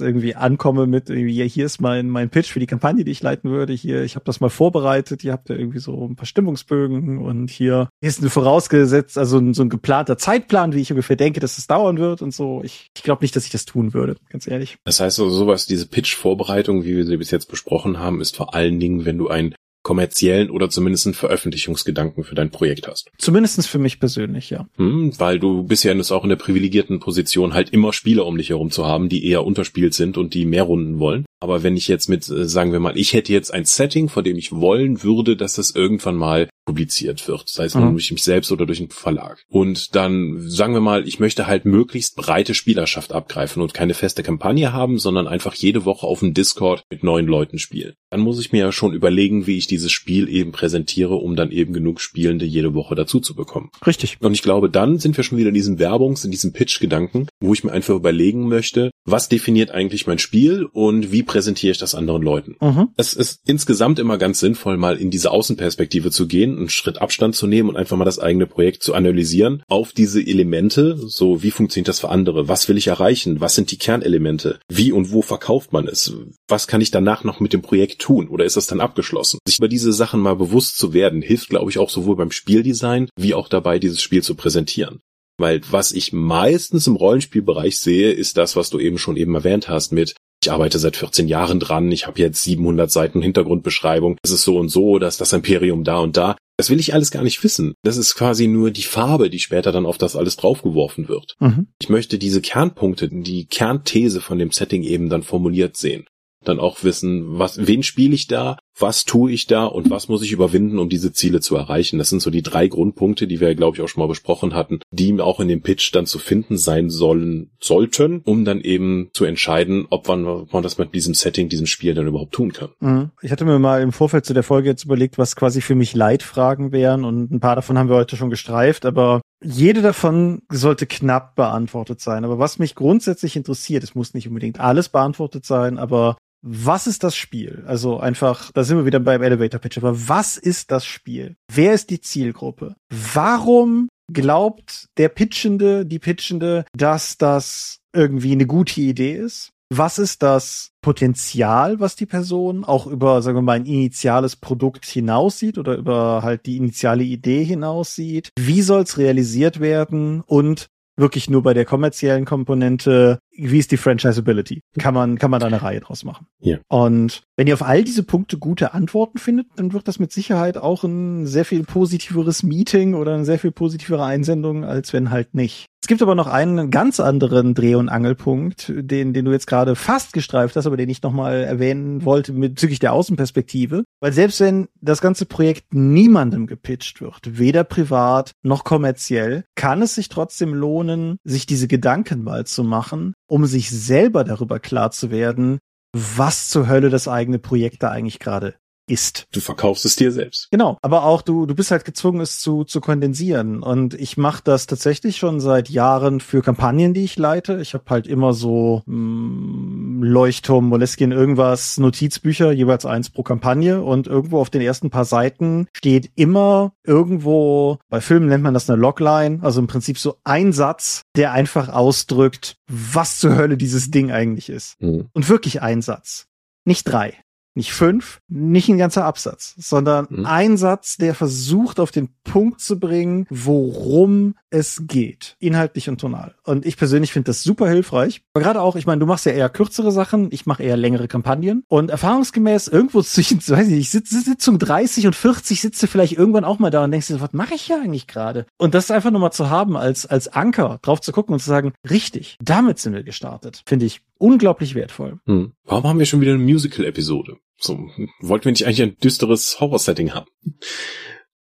[0.00, 3.50] irgendwie ankomme mit irgendwie, hier ist mein, mein Pitch für die Kampagne, die ich leiten
[3.50, 3.74] würde.
[3.74, 7.50] Hier, ich habe das mal vorbereitet, ihr habt ja irgendwie so ein paar Stimmungsbögen und
[7.50, 11.66] hier ist eine vorausgesetzt, also so ein geplanter Zeitplan, wie ich ungefähr denke, dass es
[11.66, 12.62] dauern wird und so.
[12.64, 14.76] Ich, ich glaube nicht, dass ich das tun würde, ganz ehrlich.
[14.84, 18.54] Das heißt also sowas, diese Pitch-Vorbereitung, wie wir sie bis jetzt besprochen haben, ist vor
[18.54, 19.54] allen Dingen, wenn du ein
[19.88, 23.10] kommerziellen oder zumindest einen Veröffentlichungsgedanken für dein Projekt hast.
[23.16, 24.68] Zumindestens für mich persönlich, ja.
[24.76, 28.50] Hm, weil du bisher ja auch in der privilegierten Position, halt immer Spieler um dich
[28.50, 31.24] herum zu haben, die eher unterspielt sind und die mehr Runden wollen.
[31.40, 34.22] Aber wenn ich jetzt mit, äh, sagen wir mal, ich hätte jetzt ein Setting, vor
[34.22, 37.92] dem ich wollen würde, dass das irgendwann mal publiziert wird, sei es mhm.
[37.92, 39.42] durch mich selbst oder durch einen Verlag.
[39.48, 44.22] Und dann sagen wir mal, ich möchte halt möglichst breite Spielerschaft abgreifen und keine feste
[44.22, 47.94] Kampagne haben, sondern einfach jede Woche auf dem Discord mit neuen Leuten spielen.
[48.10, 51.52] Dann muss ich mir ja schon überlegen, wie ich dieses Spiel eben präsentiere, um dann
[51.52, 53.70] eben genug Spielende jede Woche dazu zu bekommen.
[53.86, 54.18] Richtig.
[54.20, 57.54] Und ich glaube, dann sind wir schon wieder in diesem Werbungs-, in diesem Pitch-Gedanken, wo
[57.54, 61.94] ich mir einfach überlegen möchte, was definiert eigentlich mein Spiel und wie präsentiere ich das
[61.94, 62.56] anderen Leuten.
[62.60, 62.88] Mhm.
[62.98, 67.34] Es ist insgesamt immer ganz sinnvoll, mal in diese Außenperspektive zu gehen, einen Schritt Abstand
[67.34, 71.50] zu nehmen und einfach mal das eigene Projekt zu analysieren auf diese Elemente, so wie
[71.50, 75.22] funktioniert das für andere, was will ich erreichen, was sind die Kernelemente, wie und wo
[75.22, 76.12] verkauft man es,
[76.48, 79.38] was kann ich danach noch mit dem Projekt tun oder ist das dann abgeschlossen.
[79.46, 83.08] Sich über diese Sachen mal bewusst zu werden, hilft, glaube ich, auch sowohl beim Spieldesign
[83.16, 85.00] wie auch dabei, dieses Spiel zu präsentieren.
[85.40, 89.68] Weil was ich meistens im Rollenspielbereich sehe, ist das, was du eben schon eben erwähnt
[89.68, 94.30] hast mit ich arbeite seit 14 Jahren dran, ich habe jetzt 700 Seiten Hintergrundbeschreibung, es
[94.30, 96.36] ist so und so, dass das Imperium da und da.
[96.58, 97.74] Das will ich alles gar nicht wissen.
[97.82, 101.36] Das ist quasi nur die Farbe, die später dann auf das alles draufgeworfen wird.
[101.38, 101.68] Mhm.
[101.80, 106.04] Ich möchte diese Kernpunkte, die Kernthese von dem Setting eben dann formuliert sehen
[106.44, 110.22] dann auch wissen, was, wen spiele ich da, was tue ich da und was muss
[110.22, 111.98] ich überwinden, um diese Ziele zu erreichen.
[111.98, 114.80] Das sind so die drei Grundpunkte, die wir, glaube ich, auch schon mal besprochen hatten,
[114.90, 119.24] die auch in dem Pitch dann zu finden sein sollen, sollten, um dann eben zu
[119.24, 122.70] entscheiden, ob man, ob man das mit diesem Setting, diesem Spiel dann überhaupt tun kann.
[122.80, 123.10] Mhm.
[123.22, 125.94] Ich hatte mir mal im Vorfeld zu der Folge jetzt überlegt, was quasi für mich
[125.94, 130.86] Leitfragen wären und ein paar davon haben wir heute schon gestreift, aber jede davon sollte
[130.86, 132.24] knapp beantwortet sein.
[132.24, 137.04] Aber was mich grundsätzlich interessiert, es muss nicht unbedingt alles beantwortet sein, aber was ist
[137.04, 137.64] das Spiel?
[137.66, 141.36] Also einfach, da sind wir wieder beim Elevator Pitch, aber was ist das Spiel?
[141.52, 142.76] Wer ist die Zielgruppe?
[142.90, 149.50] Warum glaubt der Pitchende, die Pitchende, dass das irgendwie eine gute Idee ist?
[149.70, 154.86] Was ist das Potenzial, was die Person auch über, sagen wir mal, ein initiales Produkt
[154.86, 158.30] hinaussieht oder über halt die initiale Idee hinaussieht?
[158.38, 160.22] Wie soll es realisiert werden?
[160.22, 160.68] Und
[160.98, 164.62] wirklich nur bei der kommerziellen Komponente, wie ist die Franchisability?
[164.78, 166.26] Kann man, kann man da eine Reihe draus machen.
[166.40, 166.58] Ja.
[166.68, 170.58] Und wenn ihr auf all diese Punkte gute Antworten findet, dann wird das mit Sicherheit
[170.58, 175.34] auch ein sehr viel positiveres Meeting oder eine sehr viel positivere Einsendung, als wenn halt
[175.34, 175.66] nicht.
[175.88, 179.74] Es gibt aber noch einen ganz anderen Dreh- und Angelpunkt, den, den du jetzt gerade
[179.74, 183.84] fast gestreift hast, aber den ich nochmal erwähnen wollte bezüglich der Außenperspektive.
[183.98, 189.94] Weil selbst wenn das ganze Projekt niemandem gepitcht wird, weder privat noch kommerziell, kann es
[189.94, 195.10] sich trotzdem lohnen, sich diese Gedanken mal zu machen, um sich selber darüber klar zu
[195.10, 195.58] werden,
[195.96, 198.56] was zur Hölle das eigene Projekt da eigentlich gerade
[198.88, 199.26] ist.
[199.32, 200.48] Du verkaufst es dir selbst.
[200.50, 204.42] Genau, aber auch du du bist halt gezwungen es zu zu kondensieren und ich mache
[204.44, 207.60] das tatsächlich schon seit Jahren für Kampagnen, die ich leite.
[207.60, 213.82] Ich habe halt immer so mh, mm, Leuchtturm, Moleskine irgendwas Notizbücher, jeweils eins pro Kampagne
[213.82, 218.68] und irgendwo auf den ersten paar Seiten steht immer irgendwo bei Filmen nennt man das
[218.68, 223.90] eine Logline, also im Prinzip so ein Satz, der einfach ausdrückt, was zur Hölle dieses
[223.90, 224.80] Ding eigentlich ist.
[224.80, 225.08] Mhm.
[225.12, 226.26] Und wirklich ein Satz.
[226.64, 227.14] Nicht drei
[227.58, 230.26] nicht fünf, nicht ein ganzer Absatz, sondern mhm.
[230.26, 236.34] ein Satz, der versucht auf den Punkt zu bringen, worum es geht, inhaltlich und tonal.
[236.44, 238.22] Und ich persönlich finde das super hilfreich.
[238.32, 241.08] Aber gerade auch, ich meine, du machst ja eher kürzere Sachen, ich mache eher längere
[241.08, 241.64] Kampagnen.
[241.68, 246.14] Und erfahrungsgemäß irgendwo zwischen, weiß ich nicht, Sitz, Sitzung 30 und 40 sitzt du vielleicht
[246.14, 248.46] irgendwann auch mal da und denkst dir, was mache ich hier eigentlich gerade?
[248.56, 251.48] Und das einfach nur mal zu haben als, als Anker, drauf zu gucken und zu
[251.48, 255.20] sagen, richtig, damit sind wir gestartet, finde ich unglaublich wertvoll.
[255.26, 255.52] Hm.
[255.64, 257.36] Warum haben wir schon wieder eine Musical-Episode?
[257.60, 257.88] So,
[258.20, 260.28] wollten wir nicht eigentlich ein düsteres Horror-Setting haben?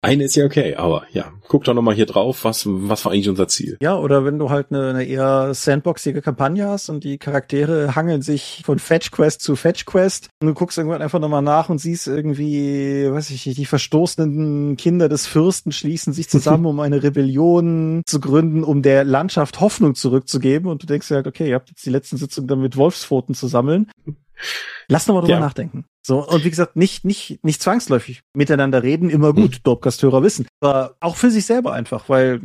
[0.01, 3.29] Eine ist ja okay, aber ja, guck doch nochmal hier drauf, was, was war eigentlich
[3.29, 3.75] unser Ziel?
[3.81, 8.21] Ja, oder wenn du halt eine, eine eher sandboxige Kampagne hast und die Charaktere hangeln
[8.21, 11.79] sich von Fetch Quest zu Fetch Quest und du guckst irgendwann einfach nochmal nach und
[11.79, 17.01] siehst irgendwie, weiß ich nicht, die verstoßenen Kinder des Fürsten schließen sich zusammen, um eine
[17.01, 21.55] Rebellion zu gründen, um der Landschaft Hoffnung zurückzugeben und du denkst dir halt, okay, ihr
[21.55, 23.89] habt jetzt die letzten Sitzungen damit Wolfspfoten zu sammeln
[24.87, 25.39] Lass nochmal drüber ja.
[25.39, 25.85] nachdenken.
[26.05, 29.63] So, und wie gesagt, nicht, nicht, nicht zwangsläufig miteinander reden, immer gut, mhm.
[29.63, 30.45] Dorpcast-Hörer wissen.
[30.61, 32.41] Aber auch für sich selber einfach, weil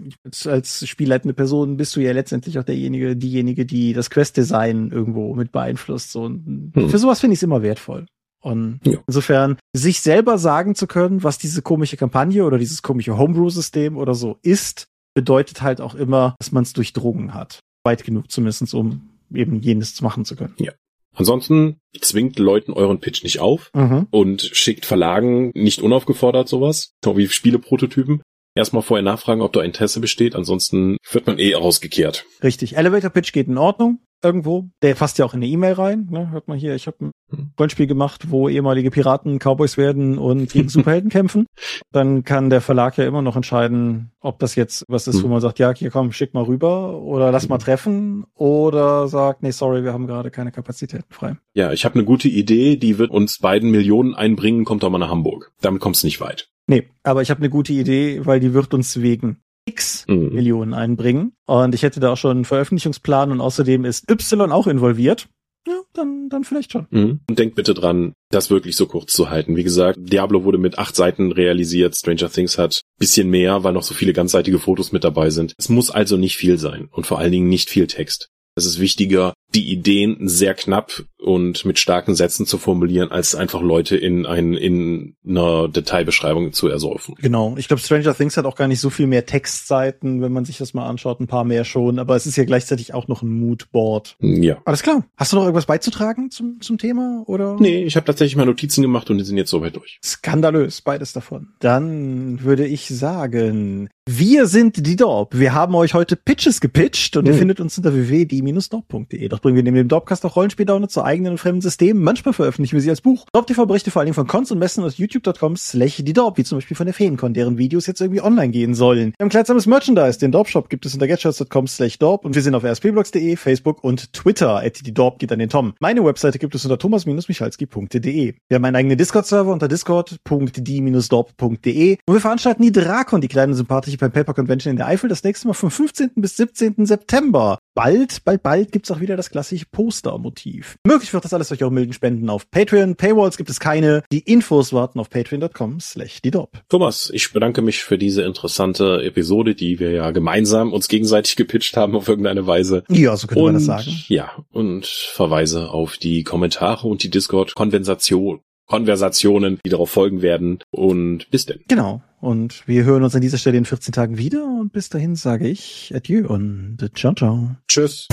[0.47, 5.53] als spielleitende Person bist du ja letztendlich auch derjenige, diejenige, die das Quest-Design irgendwo mit
[5.53, 6.13] beeinflusst.
[6.13, 6.89] So, und mhm.
[6.89, 8.07] für sowas finde ich es immer wertvoll.
[8.43, 8.99] Und ja.
[9.07, 14.15] insofern, sich selber sagen zu können, was diese komische Kampagne oder dieses komische Homebrew-System oder
[14.15, 17.61] so ist, bedeutet halt auch immer, dass man es durchdrungen hat.
[17.85, 20.55] Weit genug zumindest, um eben jenes machen zu können.
[20.59, 20.73] Ja.
[21.21, 24.07] Ansonsten zwingt Leuten euren Pitch nicht auf mhm.
[24.11, 28.23] und schickt Verlagen nicht unaufgefordert sowas, so wie Spieleprototypen.
[28.55, 32.25] Erstmal vorher nachfragen, ob da Interesse besteht, ansonsten wird man eh rausgekehrt.
[32.43, 32.79] Richtig.
[32.79, 34.71] Elevator Pitch geht in Ordnung irgendwo.
[34.83, 36.09] Der fasst ja auch in eine E-Mail rein.
[36.11, 36.31] Ne?
[36.31, 37.51] Hört mal hier, ich habe ein hm.
[37.59, 41.47] Rollenspiel gemacht, wo ehemalige Piraten Cowboys werden und gegen Superhelden kämpfen.
[41.93, 45.31] Dann kann der Verlag ja immer noch entscheiden, ob das jetzt was ist, wo hm.
[45.31, 47.65] man sagt, ja, hier komm, schick mal rüber oder lass mal hm.
[47.65, 51.37] treffen oder sagt, nee, sorry, wir haben gerade keine Kapazitäten frei.
[51.55, 54.99] Ja, ich habe eine gute Idee, die wird uns beiden Millionen einbringen, kommt doch mal
[54.99, 55.53] nach Hamburg.
[55.61, 56.49] Damit kommst du nicht weit.
[56.67, 60.35] Nee, aber ich habe eine gute Idee, weil die wird uns wegen X mhm.
[60.35, 61.33] Millionen einbringen.
[61.47, 65.29] Und ich hätte da auch schon einen Veröffentlichungsplan und außerdem ist Y auch involviert.
[65.67, 66.87] Ja, dann, dann vielleicht schon.
[66.91, 67.21] Mhm.
[67.29, 69.57] Und denkt bitte dran, das wirklich so kurz zu halten.
[69.57, 73.83] Wie gesagt, Diablo wurde mit acht Seiten realisiert, Stranger Things hat bisschen mehr, weil noch
[73.83, 75.55] so viele ganzseitige Fotos mit dabei sind.
[75.59, 78.31] Es muss also nicht viel sein und vor allen Dingen nicht viel Text.
[78.61, 83.63] Es ist wichtiger, die Ideen sehr knapp und mit starken Sätzen zu formulieren, als einfach
[83.63, 87.15] Leute in, ein, in einer Detailbeschreibung zu ersäufen.
[87.21, 87.57] Genau.
[87.57, 90.59] Ich glaube, Stranger Things hat auch gar nicht so viel mehr Textseiten, wenn man sich
[90.59, 93.31] das mal anschaut, ein paar mehr schon, aber es ist ja gleichzeitig auch noch ein
[93.31, 94.17] Moodboard.
[94.21, 94.59] Ja.
[94.67, 95.07] Alles klar.
[95.17, 97.57] Hast du noch irgendwas beizutragen zum, zum Thema, oder?
[97.59, 99.99] Nee, ich habe tatsächlich mal Notizen gemacht und die sind jetzt soweit durch.
[100.05, 101.49] Skandalös, beides davon.
[101.61, 103.89] Dann würde ich sagen,
[104.19, 105.39] wir sind die Dorp.
[105.39, 107.31] Wir haben euch heute Pitches gepitcht und mhm.
[107.31, 109.29] ihr findet uns unter www.die-dorp.de.
[109.29, 112.03] Dort bringen wir neben dem Dorpcast auch Rollenspiel-Downloads zu eigenen und fremden Systemen.
[112.03, 113.27] Manchmal veröffentlichen wir sie als Buch.
[113.33, 116.45] Dorp TV berichte vor allem von Cons und Messen aus youtube.com slash die Dorp, wie
[116.45, 119.13] zum Beispiel von der Feencon, deren Videos jetzt irgendwie online gehen sollen.
[119.17, 120.19] Wir haben kleidsames Merchandise.
[120.19, 124.13] Den Dorp-Shop gibt es unter getshirts.com slash Dorp und wir sind auf rspblogs.de, Facebook und
[124.13, 124.57] Twitter.
[124.57, 125.75] At die Dorp geht an den Tom.
[125.79, 128.35] Meine Webseite gibt es unter thomas-michalski.de.
[128.49, 134.00] Wir haben einen eigenen Discord-Server unter discord.die-dorp.de und wir veranstalten die Drakon, die kleine sympathische
[134.01, 136.13] Pen Paper Convention in der Eifel, das nächste Mal vom 15.
[136.17, 136.87] bis 17.
[136.87, 137.59] September.
[137.75, 140.77] Bald, bald, bald gibt's auch wieder das klassische Poster-Motiv.
[140.87, 142.97] Möglich wird das alles durch eure milden Spenden auf Patreon.
[142.97, 144.03] Paywalls gibt es keine.
[144.11, 146.21] Die Infos warten auf patreon.com slash.
[146.69, 151.77] Thomas, ich bedanke mich für diese interessante Episode, die wir ja gemeinsam uns gegenseitig gepitcht
[151.77, 152.85] haben auf irgendeine Weise.
[152.89, 154.03] Ja, so könnte und, man das sagen.
[154.09, 158.41] Ja, und verweise auf die Kommentare und die Discord-Konversation
[158.71, 160.61] Konversationen, die darauf folgen werden.
[160.71, 161.61] Und bis denn.
[161.67, 162.03] Genau.
[162.21, 164.45] Und wir hören uns an dieser Stelle in 14 Tagen wieder.
[164.45, 167.57] Und bis dahin sage ich Adieu und ciao, ciao.
[167.67, 168.07] Tschüss.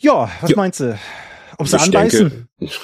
[0.00, 0.56] Ja, was ja.
[0.56, 0.98] meinst du?
[1.56, 2.48] Ob sie anbeißen?
[2.60, 2.74] Denke,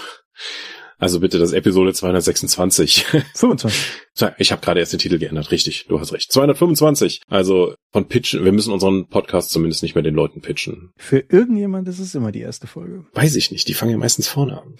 [1.00, 3.06] also bitte, das Episode 226.
[3.34, 3.72] 25.
[4.36, 6.30] Ich habe gerade erst den Titel geändert, richtig, du hast recht.
[6.30, 7.22] 225.
[7.28, 10.90] Also von Pitchen, wir müssen unseren Podcast zumindest nicht mehr den Leuten pitchen.
[10.98, 13.06] Für irgendjemand ist es immer die erste Folge.
[13.14, 14.74] Weiß ich nicht, die fangen ja meistens vorne an.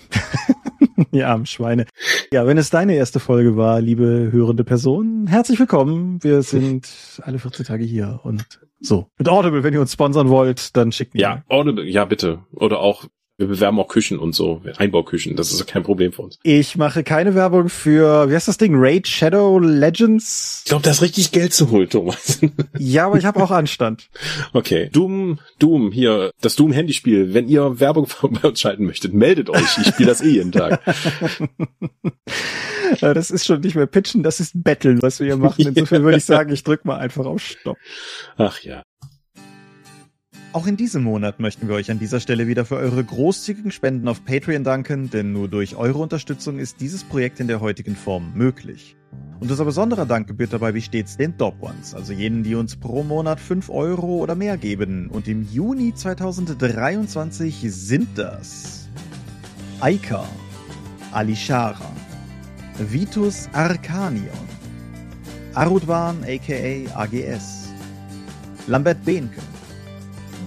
[1.11, 1.87] ja, armen Schweine.
[2.33, 6.23] Ja, wenn es deine erste Folge war, liebe hörende Person, herzlich willkommen.
[6.23, 6.87] Wir sind
[7.23, 8.45] alle 14 Tage hier und
[8.81, 9.07] so.
[9.19, 11.21] Mit Audible, wenn ihr uns sponsern wollt, dann schickt mir.
[11.21, 12.45] Ja, Audible, ja bitte.
[12.53, 13.07] Oder auch
[13.41, 16.39] wir bewerben auch Küchen und so, Einbauküchen, das ist kein Problem für uns.
[16.43, 20.61] Ich mache keine Werbung für, wie heißt das Ding, Raid Shadow Legends?
[20.65, 22.39] Ich glaube, da ist richtig Geld zu holen, Thomas.
[22.79, 24.11] ja, aber ich habe auch Anstand.
[24.53, 27.33] Okay, Doom, Doom, hier, das Doom-Handyspiel.
[27.33, 28.09] Wenn ihr Werbung
[28.43, 29.79] bei uns schalten möchtet, meldet euch.
[29.79, 30.83] Ich spiele das eh jeden Tag.
[33.01, 35.67] das ist schon nicht mehr Pitchen, das ist Betteln, was wir hier machen.
[35.67, 37.79] Insofern würde ich sagen, ich drück mal einfach auf Stopp.
[38.37, 38.83] Ach ja.
[40.53, 44.09] Auch in diesem Monat möchten wir euch an dieser Stelle wieder für eure großzügigen Spenden
[44.09, 48.33] auf Patreon danken, denn nur durch eure Unterstützung ist dieses Projekt in der heutigen Form
[48.35, 48.97] möglich.
[49.39, 52.75] Und unser besonderer Dank gebührt dabei wie stets den Top Ones, also jenen, die uns
[52.75, 55.09] pro Monat 5 Euro oder mehr geben.
[55.09, 58.89] Und im Juni 2023 sind das
[59.79, 60.25] Aika,
[61.13, 61.93] Alishara,
[62.77, 64.49] Vitus Arcanion,
[65.55, 67.69] Arudwan aka AGS,
[68.67, 69.41] Lambert Behnke,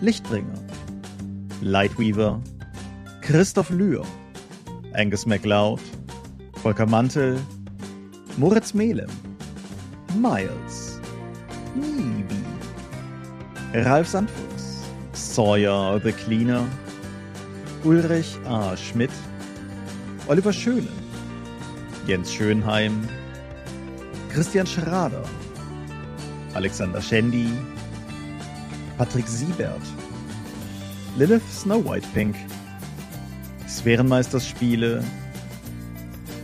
[0.00, 0.58] Lichtbringer,
[1.62, 2.40] Lightweaver,
[3.20, 4.02] Christoph Lühr,
[4.94, 5.80] Angus MacLeod,
[6.62, 7.38] Volker Mantel,
[8.38, 9.10] Moritz Melem,
[10.16, 10.98] Miles,
[11.74, 12.42] Nibi,
[13.74, 16.66] Ralf Sandfuchs, Sawyer the Cleaner,
[17.84, 18.74] Ulrich A.
[18.78, 19.12] Schmidt,
[20.28, 20.88] Oliver Schöne,
[22.06, 23.06] Jens Schönheim,
[24.32, 25.24] Christian Schrader,
[26.54, 27.50] Alexander Schendi,
[29.00, 29.80] Patrick Siebert,
[31.16, 32.36] Lilith Snow White Pink,
[33.66, 35.02] Sphärenmeisters Spiele,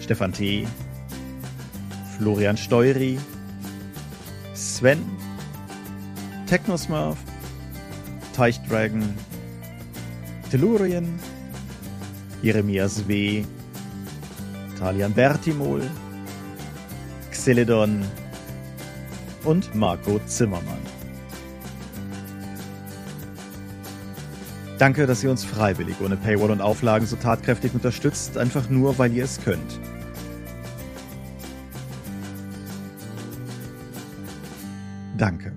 [0.00, 0.66] Stefan T.,
[2.16, 3.18] Florian Steury,
[4.54, 5.04] Sven,
[6.46, 7.18] Technosmurf,
[8.34, 9.04] Teichdragon,
[10.50, 11.18] Tellurien,
[12.42, 13.44] Jeremias W.,
[14.78, 15.82] Talian Bertimol,
[17.30, 18.02] Xeledon
[19.44, 20.85] und Marco Zimmermann.
[24.78, 29.12] Danke, dass ihr uns freiwillig ohne Paywall und Auflagen so tatkräftig unterstützt, einfach nur, weil
[29.12, 29.80] ihr es könnt.
[35.16, 35.55] Danke.